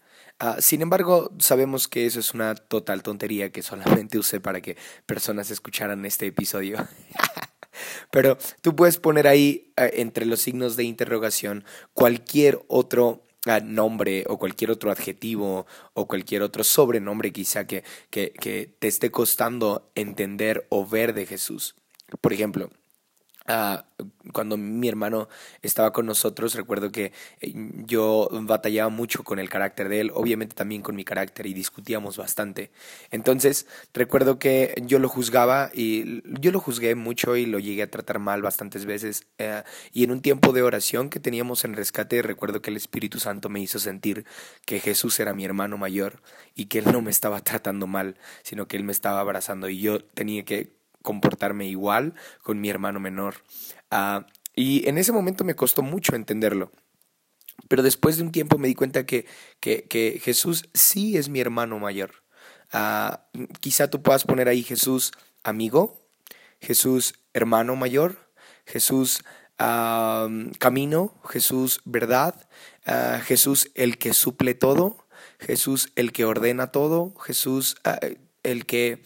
Ah, 0.45 0.57
sin 0.59 0.83
embargo, 0.83 1.31
sabemos 1.39 1.87
que 1.87 2.05
eso 2.05 2.19
es 2.19 2.35
una 2.35 2.57
total 2.57 3.05
tontería 3.05 3.53
que 3.53 3.63
solamente 3.63 4.19
usé 4.19 4.41
para 4.41 4.61
que 4.61 4.77
personas 5.07 5.53
escucharan 5.53 6.05
este 6.05 6.27
episodio. 6.27 6.79
Pero 8.11 8.37
tú 8.61 8.75
puedes 8.75 8.97
poner 8.97 9.29
ahí 9.29 9.73
eh, 9.77 9.93
entre 9.99 10.27
los 10.27 10.41
signos 10.41 10.75
de 10.75 10.83
interrogación 10.83 11.65
cualquier 11.93 12.59
otro 12.67 13.25
nombre 13.63 14.25
o 14.27 14.37
cualquier 14.37 14.73
otro 14.73 14.91
adjetivo 14.91 15.65
o 15.95 16.09
cualquier 16.09 16.43
otro 16.43 16.65
sobrenombre 16.65 17.33
quizá 17.33 17.69
que, 17.69 17.85
que 18.11 18.75
te 18.81 18.89
esté 18.89 19.13
costando 19.13 19.93
entender 19.95 20.67
o 20.71 20.85
ver 20.85 21.15
de 21.15 21.25
Jesús. 21.25 21.77
Por 22.21 22.33
ejemplo, 22.33 22.69
Ah, 23.47 23.85
cuando 24.33 24.57
mi 24.57 24.89
hermano 24.89 25.29
estaba 25.63 25.93
con 25.93 26.07
nosotros, 26.07 26.55
recuerdo 26.55 26.93
que 26.93 27.13
eh, 27.41 27.53
yo 27.87 28.29
batallaba 28.31 28.89
mucho 28.89 29.25
con 29.25 29.39
el 29.39 29.49
carácter 29.49 29.89
de 29.89 30.01
él, 30.01 30.11
obviamente 30.15 30.55
también 30.55 30.83
con 30.83 30.95
mi 30.95 31.05
carácter 31.05 31.47
y 31.47 31.55
discutíamos 31.55 32.17
bastante. 32.17 32.71
Entonces, 33.11 33.67
recuerdo 33.93 34.39
que 34.39 34.75
yo 34.87 34.99
lo 34.99 35.09
juzgaba 35.09 35.71
y 35.75 36.23
yo 36.41 36.53
lo 36.53 36.61
juzgué 36.61 36.95
mucho 36.95 37.37
y 37.37 37.47
lo 37.47 37.59
llegué 37.59 37.83
a 37.83 37.91
tratar 37.91 38.19
mal 38.19 38.43
bastantes 38.43 38.85
veces. 38.87 39.27
Eh, 39.39 39.63
y 39.93 40.05
en 40.05 40.13
un 40.13 40.23
tiempo 40.23 40.53
de 40.53 40.63
oración 40.63 41.11
que 41.11 41.21
teníamos 41.21 41.65
en 41.65 41.75
rescate, 41.75 42.23
recuerdo 42.23 42.63
que 42.63 42.71
el 42.71 42.77
Espíritu 42.77 43.19
Santo 43.19 43.49
me 43.49 43.61
hizo 43.61 43.79
sentir 43.79 44.25
que 44.67 44.81
Jesús 44.81 45.19
era 45.21 45.35
mi 45.35 45.45
hermano 45.45 45.79
mayor 45.79 46.23
y 46.55 46.67
que 46.67 46.79
él 46.79 46.87
no 46.93 47.03
me 47.03 47.11
estaba 47.11 47.41
tratando 47.41 47.87
mal, 47.87 48.17
sino 48.43 48.69
que 48.69 48.77
él 48.77 48.85
me 48.85 48.93
estaba 48.93 49.21
abrazando 49.21 49.69
y 49.69 49.81
yo 49.81 50.03
tenía 50.05 50.45
que 50.45 50.82
comportarme 51.03 51.67
igual 51.67 52.15
con 52.43 52.61
mi 52.61 52.71
hermano 52.71 53.01
menor. 53.01 53.37
Ah, 53.91 54.27
y 54.55 54.89
en 54.89 54.99
ese 54.99 55.13
momento 55.13 55.45
me 55.45 55.55
costó 55.55 55.83
mucho 55.83 56.15
entenderlo. 56.15 56.73
Pero 57.69 57.83
después 57.83 58.17
de 58.17 58.23
un 58.23 58.33
tiempo 58.33 58.59
me 58.59 58.69
di 58.69 58.75
cuenta 58.75 59.07
que, 59.07 59.27
que, 59.61 60.21
Jesús 60.23 60.69
sí 60.75 61.17
es 61.17 61.29
mi 61.29 61.41
hermano 61.41 61.79
mayor. 61.79 62.23
Ah, 62.73 63.27
quizá 63.61 63.89
tú 63.89 64.03
puedas 64.03 64.25
poner 64.25 64.49
ahí 64.49 64.63
Jesús 64.63 65.13
amigo, 65.45 66.07
Jesús 66.61 67.15
hermano 67.35 67.77
mayor, 67.77 68.31
Jesús 68.67 69.23
ah, 69.59 70.29
camino, 70.59 71.15
Jesús 71.29 71.81
verdad, 71.85 72.49
Jesús 73.25 73.71
el 73.75 73.99
que 73.99 74.13
suple 74.13 74.55
todo, 74.55 75.07
Jesús 75.39 75.93
el 75.97 76.13
que 76.13 76.25
ordena 76.25 76.73
todo, 76.73 77.15
Jesús 77.21 77.77
el 78.43 78.67
que 78.67 79.03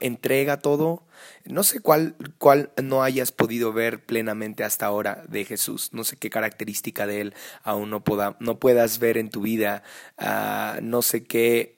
entrega 0.00 0.58
todo, 0.58 1.06
no 1.48 1.62
sé 1.62 1.80
cuál, 1.80 2.14
cuál 2.38 2.72
no 2.82 3.02
hayas 3.02 3.32
podido 3.32 3.72
ver 3.72 4.04
plenamente 4.04 4.64
hasta 4.64 4.86
ahora 4.86 5.24
de 5.28 5.44
Jesús. 5.44 5.90
No 5.92 6.04
sé 6.04 6.16
qué 6.16 6.30
característica 6.30 7.06
de 7.06 7.22
Él 7.22 7.34
aún 7.62 7.90
no, 7.90 8.02
no 8.38 8.58
puedas 8.58 8.98
ver 8.98 9.16
en 9.18 9.30
tu 9.30 9.40
vida. 9.42 9.82
Ah, 10.18 10.78
no 10.82 11.02
sé 11.02 11.24
qué 11.24 11.77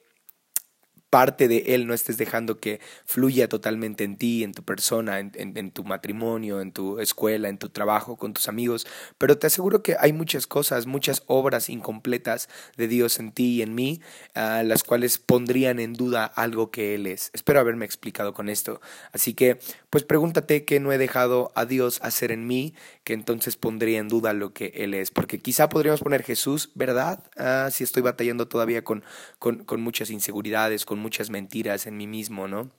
parte 1.11 1.49
de 1.49 1.75
Él 1.75 1.87
no 1.87 1.93
estés 1.93 2.17
dejando 2.17 2.59
que 2.59 2.79
fluya 3.05 3.49
totalmente 3.49 4.05
en 4.05 4.15
ti, 4.15 4.45
en 4.45 4.53
tu 4.53 4.63
persona, 4.63 5.19
en, 5.19 5.71
tu 5.71 5.83
matrimonio, 5.83 6.61
en 6.61 6.71
tu 6.71 6.99
escuela, 6.99 7.49
en 7.49 7.57
tu 7.57 7.67
trabajo, 7.67 8.15
con 8.15 8.33
tus 8.33 8.47
amigos. 8.47 8.87
Pero 9.17 9.37
te 9.37 9.47
aseguro 9.47 9.83
que 9.83 9.97
hay 9.99 10.13
muchas 10.13 10.47
cosas, 10.47 10.87
muchas 10.87 11.23
obras 11.27 11.69
incompletas 11.69 12.47
de 12.77 12.87
Dios 12.87 13.19
en 13.19 13.33
ti 13.33 13.57
y 13.57 13.61
en 13.61 13.75
mí, 13.75 14.01
las 14.33 14.83
cuales 14.83 15.17
pondrían 15.17 15.81
en 15.81 15.93
duda 15.93 16.23
algo 16.25 16.71
que 16.71 16.95
Él 16.95 17.05
es. 17.05 17.29
Espero 17.33 17.59
haberme 17.59 17.83
explicado 17.83 18.33
con 18.33 18.47
esto. 18.47 18.79
Así 19.11 19.33
que, 19.33 19.59
pues 19.89 20.05
pregúntate 20.05 20.63
qué 20.63 20.79
no 20.79 20.93
he 20.93 20.97
dejado 20.97 21.51
a 21.55 21.65
Dios 21.65 21.99
hacer 22.03 22.31
en 22.31 22.47
mí, 22.47 22.73
que 23.03 23.11
entonces 23.11 23.57
pondría 23.57 23.99
en 23.99 24.07
duda 24.07 24.31
lo 24.31 24.53
que 24.53 24.71
Él 24.75 24.93
es. 24.93 25.11
Porque 25.11 25.39
quizá 25.39 25.67
podríamos 25.67 25.99
poner 25.99 26.23
Jesús, 26.23 26.71
¿verdad? 26.73 27.21
Ah, 27.35 27.67
si 27.69 27.83
estoy 27.83 28.01
batallando 28.01 28.47
todavía 28.47 28.85
con, 28.85 29.03
con 29.39 29.81
muchas 29.81 30.09
inseguridades, 30.09 30.85
con 30.85 31.00
muchas 31.01 31.29
mentiras 31.29 31.87
en 31.87 31.97
mí 31.97 32.07
mismo, 32.07 32.47
¿no? 32.47 32.71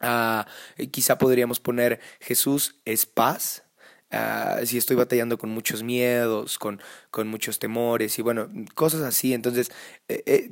Ah, 0.00 0.46
quizá 0.90 1.18
podríamos 1.18 1.60
poner 1.60 2.00
Jesús 2.20 2.76
es 2.84 3.06
paz. 3.06 3.64
Ah, 4.10 4.60
si 4.64 4.78
estoy 4.78 4.96
batallando 4.96 5.38
con 5.38 5.50
muchos 5.50 5.82
miedos, 5.82 6.58
con, 6.58 6.80
con, 7.10 7.28
muchos 7.28 7.58
temores 7.58 8.18
y 8.18 8.22
bueno, 8.22 8.48
cosas 8.74 9.02
así. 9.02 9.34
Entonces, 9.34 9.70
eh, 10.08 10.22
eh, 10.26 10.50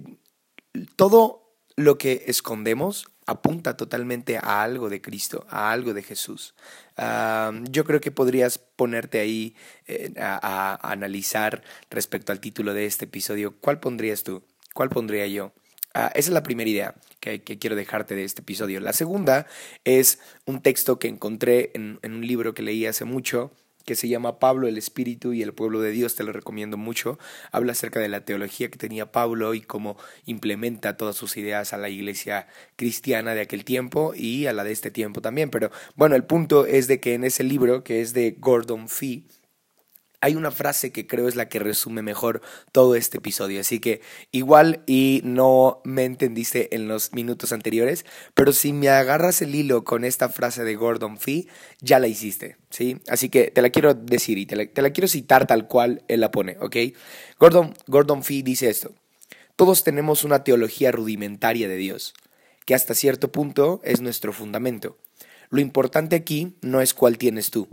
todo 0.96 1.56
lo 1.76 1.98
que 1.98 2.24
escondemos 2.26 3.08
apunta 3.26 3.76
totalmente 3.76 4.38
a 4.38 4.62
algo 4.62 4.88
de 4.88 5.00
Cristo, 5.00 5.46
a 5.48 5.72
algo 5.72 5.92
de 5.94 6.02
Jesús. 6.02 6.54
Ah, 6.96 7.52
yo 7.70 7.84
creo 7.84 8.00
que 8.00 8.10
podrías 8.10 8.58
ponerte 8.58 9.18
ahí 9.18 9.56
eh, 9.86 10.12
a, 10.20 10.38
a 10.42 10.92
analizar 10.92 11.62
respecto 11.90 12.32
al 12.32 12.40
título 12.40 12.74
de 12.74 12.86
este 12.86 13.06
episodio. 13.06 13.56
¿Cuál 13.60 13.80
pondrías 13.80 14.22
tú? 14.22 14.44
¿Cuál 14.74 14.90
pondría 14.90 15.26
yo? 15.26 15.52
Ah, 15.94 16.10
esa 16.14 16.30
es 16.30 16.34
la 16.34 16.42
primera 16.42 16.68
idea 16.68 16.94
que, 17.20 17.40
quiero 17.40 17.76
dejarte 17.76 18.14
de 18.14 18.24
este 18.24 18.42
episodio. 18.42 18.80
La 18.80 18.92
segunda 18.92 19.46
es 19.84 20.20
un 20.44 20.62
texto 20.62 20.98
que 20.98 21.08
encontré 21.08 21.70
en, 21.74 21.98
un 22.04 22.26
libro 22.26 22.54
que 22.54 22.62
leí 22.62 22.86
hace 22.86 23.04
mucho 23.04 23.52
que 23.84 23.96
se 23.96 24.06
llama 24.06 24.38
Pablo, 24.38 24.68
el 24.68 24.76
Espíritu 24.76 25.32
y 25.32 25.40
el 25.40 25.54
Pueblo 25.54 25.80
de 25.80 25.92
Dios, 25.92 26.14
te 26.14 26.22
lo 26.22 26.30
recomiendo 26.30 26.76
mucho. 26.76 27.18
Habla 27.52 27.72
acerca 27.72 28.00
de 28.00 28.10
la 28.10 28.22
teología 28.22 28.70
que 28.70 28.76
tenía 28.76 29.12
Pablo 29.12 29.54
y 29.54 29.62
cómo 29.62 29.96
implementa 30.26 30.98
todas 30.98 31.16
sus 31.16 31.38
ideas 31.38 31.72
a 31.72 31.78
la 31.78 31.88
iglesia 31.88 32.48
cristiana 32.76 33.34
de 33.34 33.40
aquel 33.40 33.64
tiempo 33.64 34.12
y 34.14 34.44
a 34.44 34.52
la 34.52 34.62
de 34.62 34.72
este 34.72 34.90
tiempo 34.90 35.22
también. 35.22 35.48
Pero 35.48 35.70
bueno, 35.96 36.16
el 36.16 36.24
punto 36.24 36.66
es 36.66 36.86
de 36.86 37.00
que 37.00 37.14
en 37.14 37.24
ese 37.24 37.44
libro, 37.44 37.82
que 37.82 38.02
es 38.02 38.12
de 38.12 38.36
Gordon 38.38 38.90
Fee, 38.90 39.24
hay 40.20 40.34
una 40.34 40.50
frase 40.50 40.90
que 40.90 41.06
creo 41.06 41.28
es 41.28 41.36
la 41.36 41.48
que 41.48 41.58
resume 41.58 42.02
mejor 42.02 42.42
todo 42.72 42.94
este 42.94 43.18
episodio. 43.18 43.60
Así 43.60 43.78
que 43.78 44.00
igual 44.32 44.82
y 44.86 45.20
no 45.24 45.80
me 45.84 46.04
entendiste 46.04 46.74
en 46.74 46.88
los 46.88 47.12
minutos 47.12 47.52
anteriores, 47.52 48.04
pero 48.34 48.52
si 48.52 48.72
me 48.72 48.88
agarras 48.88 49.42
el 49.42 49.54
hilo 49.54 49.84
con 49.84 50.04
esta 50.04 50.28
frase 50.28 50.64
de 50.64 50.74
Gordon 50.74 51.18
Fee, 51.18 51.48
ya 51.80 52.00
la 52.00 52.08
hiciste, 52.08 52.56
¿sí? 52.70 53.00
Así 53.08 53.28
que 53.28 53.50
te 53.50 53.62
la 53.62 53.70
quiero 53.70 53.94
decir 53.94 54.38
y 54.38 54.46
te 54.46 54.56
la, 54.56 54.90
quiero 54.90 55.08
citar 55.08 55.46
tal 55.46 55.68
cual 55.68 56.02
él 56.08 56.20
la 56.20 56.30
pone, 56.30 56.56
¿ok? 56.60 56.76
Gordon, 57.38 57.74
Gordon 57.86 58.24
Fee 58.24 58.42
dice 58.42 58.68
esto. 58.68 58.92
Todos 59.54 59.84
tenemos 59.84 60.24
una 60.24 60.44
teología 60.44 60.92
rudimentaria 60.92 61.68
de 61.68 61.76
Dios, 61.76 62.14
que 62.64 62.74
hasta 62.74 62.94
cierto 62.94 63.32
punto 63.32 63.80
es 63.84 64.00
nuestro 64.00 64.32
fundamento. 64.32 64.96
Lo 65.50 65.60
importante 65.60 66.14
aquí 66.14 66.56
no 66.60 66.80
es 66.80 66.94
cuál 66.94 67.18
tienes 67.18 67.50
tú, 67.50 67.68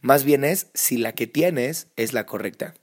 más 0.00 0.24
bien 0.24 0.44
es 0.44 0.68
si 0.74 0.96
la 0.96 1.12
que 1.12 1.26
tienes 1.26 1.88
es 1.96 2.12
la 2.12 2.26
correcta. 2.26 2.74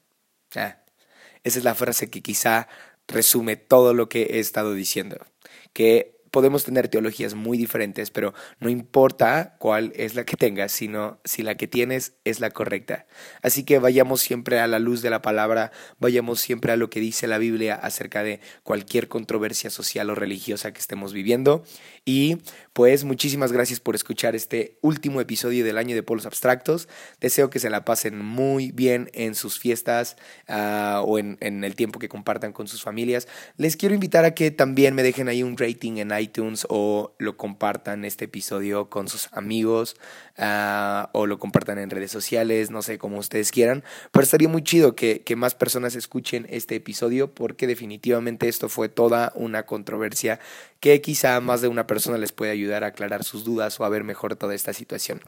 Esa 0.51 1.59
es 1.59 1.63
la 1.63 1.75
frase 1.75 2.09
que 2.09 2.21
quizá 2.21 2.67
resume 3.07 3.55
todo 3.55 3.93
lo 3.93 4.09
que 4.09 4.23
he 4.23 4.39
estado 4.39 4.73
diciendo. 4.73 5.25
Que 5.73 6.14
podemos 6.35 6.65
tener 6.65 6.89
teologías 6.89 7.33
muy 7.33 7.57
diferentes, 7.57 8.11
pero 8.11 8.33
no 8.59 8.67
importa 8.67 9.55
cuál 9.57 9.93
es 9.95 10.15
la 10.15 10.25
que 10.25 10.35
tengas, 10.35 10.73
sino 10.73 11.17
si 11.23 11.43
la 11.43 11.55
que 11.55 11.65
tienes 11.65 12.15
es 12.25 12.41
la 12.41 12.49
correcta. 12.49 13.07
Así 13.41 13.63
que 13.63 13.79
vayamos 13.79 14.19
siempre 14.19 14.59
a 14.59 14.67
la 14.67 14.79
luz 14.79 15.01
de 15.01 15.09
la 15.09 15.21
palabra, 15.21 15.71
vayamos 15.97 16.41
siempre 16.41 16.73
a 16.73 16.75
lo 16.75 16.89
que 16.89 16.99
dice 16.99 17.27
la 17.27 17.37
Biblia 17.37 17.75
acerca 17.75 18.21
de 18.21 18.41
cualquier 18.63 19.07
controversia 19.07 19.69
social 19.69 20.09
o 20.09 20.15
religiosa 20.15 20.73
que 20.73 20.81
estemos 20.81 21.13
viviendo. 21.13 21.63
Y 22.03 22.39
pues 22.73 23.05
muchísimas 23.05 23.53
gracias 23.53 23.79
por 23.79 23.95
escuchar 23.95 24.35
este 24.35 24.77
último 24.81 25.21
episodio 25.21 25.63
del 25.63 25.77
año 25.77 25.95
de 25.95 26.03
Polos 26.03 26.25
Abstractos. 26.25 26.89
Deseo 27.21 27.49
que 27.49 27.59
se 27.59 27.69
la 27.69 27.85
pasen 27.85 28.19
muy 28.19 28.73
bien 28.73 29.09
en 29.13 29.35
sus 29.35 29.57
fiestas 29.57 30.17
ah, 30.49 31.01
o 31.05 31.17
en, 31.17 31.37
en 31.39 31.63
el 31.63 31.75
tiempo 31.75 31.97
que 31.97 32.09
compartan 32.09 32.51
con 32.51 32.67
sus 32.67 32.83
familias. 32.83 33.29
Les 33.55 33.77
quiero 33.77 33.95
invitar 33.95 34.25
a 34.25 34.33
que 34.33 34.51
también 34.51 34.95
me 34.95 35.03
dejen 35.03 35.29
ahí 35.29 35.43
un 35.43 35.55
rating 35.55 35.95
en 35.95 36.11
iTunes 36.25 36.65
o 36.69 37.15
lo 37.17 37.37
compartan 37.37 38.05
este 38.05 38.25
episodio 38.25 38.89
con 38.89 39.07
sus 39.07 39.29
amigos 39.31 39.95
uh, 40.37 41.07
o 41.13 41.27
lo 41.27 41.39
compartan 41.39 41.77
en 41.79 41.89
redes 41.89 42.11
sociales, 42.11 42.71
no 42.71 42.81
sé, 42.81 42.97
como 42.97 43.17
ustedes 43.17 43.51
quieran. 43.51 43.83
Pero 44.11 44.23
estaría 44.23 44.49
muy 44.49 44.63
chido 44.63 44.95
que, 44.95 45.21
que 45.21 45.35
más 45.35 45.55
personas 45.55 45.95
escuchen 45.95 46.45
este 46.49 46.75
episodio 46.75 47.33
porque 47.33 47.67
definitivamente 47.67 48.47
esto 48.47 48.69
fue 48.69 48.89
toda 48.89 49.31
una 49.35 49.65
controversia 49.65 50.39
que 50.79 51.01
quizá 51.01 51.39
más 51.41 51.61
de 51.61 51.67
una 51.67 51.87
persona 51.87 52.17
les 52.17 52.31
puede 52.31 52.51
ayudar 52.51 52.83
a 52.83 52.87
aclarar 52.87 53.23
sus 53.23 53.43
dudas 53.43 53.79
o 53.79 53.85
a 53.85 53.89
ver 53.89 54.03
mejor 54.03 54.35
toda 54.35 54.53
esta 54.53 54.73
situación. 54.73 55.21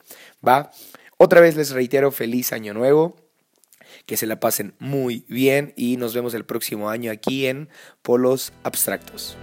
¿Va? 0.45 0.71
Otra 1.17 1.41
vez 1.41 1.55
les 1.55 1.71
reitero, 1.71 2.11
feliz 2.11 2.53
año 2.53 2.73
nuevo 2.73 3.15
que 4.05 4.17
se 4.17 4.27
la 4.27 4.39
pasen 4.39 4.75
muy 4.79 5.25
bien 5.27 5.73
y 5.75 5.97
nos 5.97 6.13
vemos 6.13 6.33
el 6.33 6.45
próximo 6.45 6.89
año 6.89 7.11
aquí 7.11 7.47
en 7.47 7.69
Polos 8.01 8.53
Abstractos. 8.63 9.37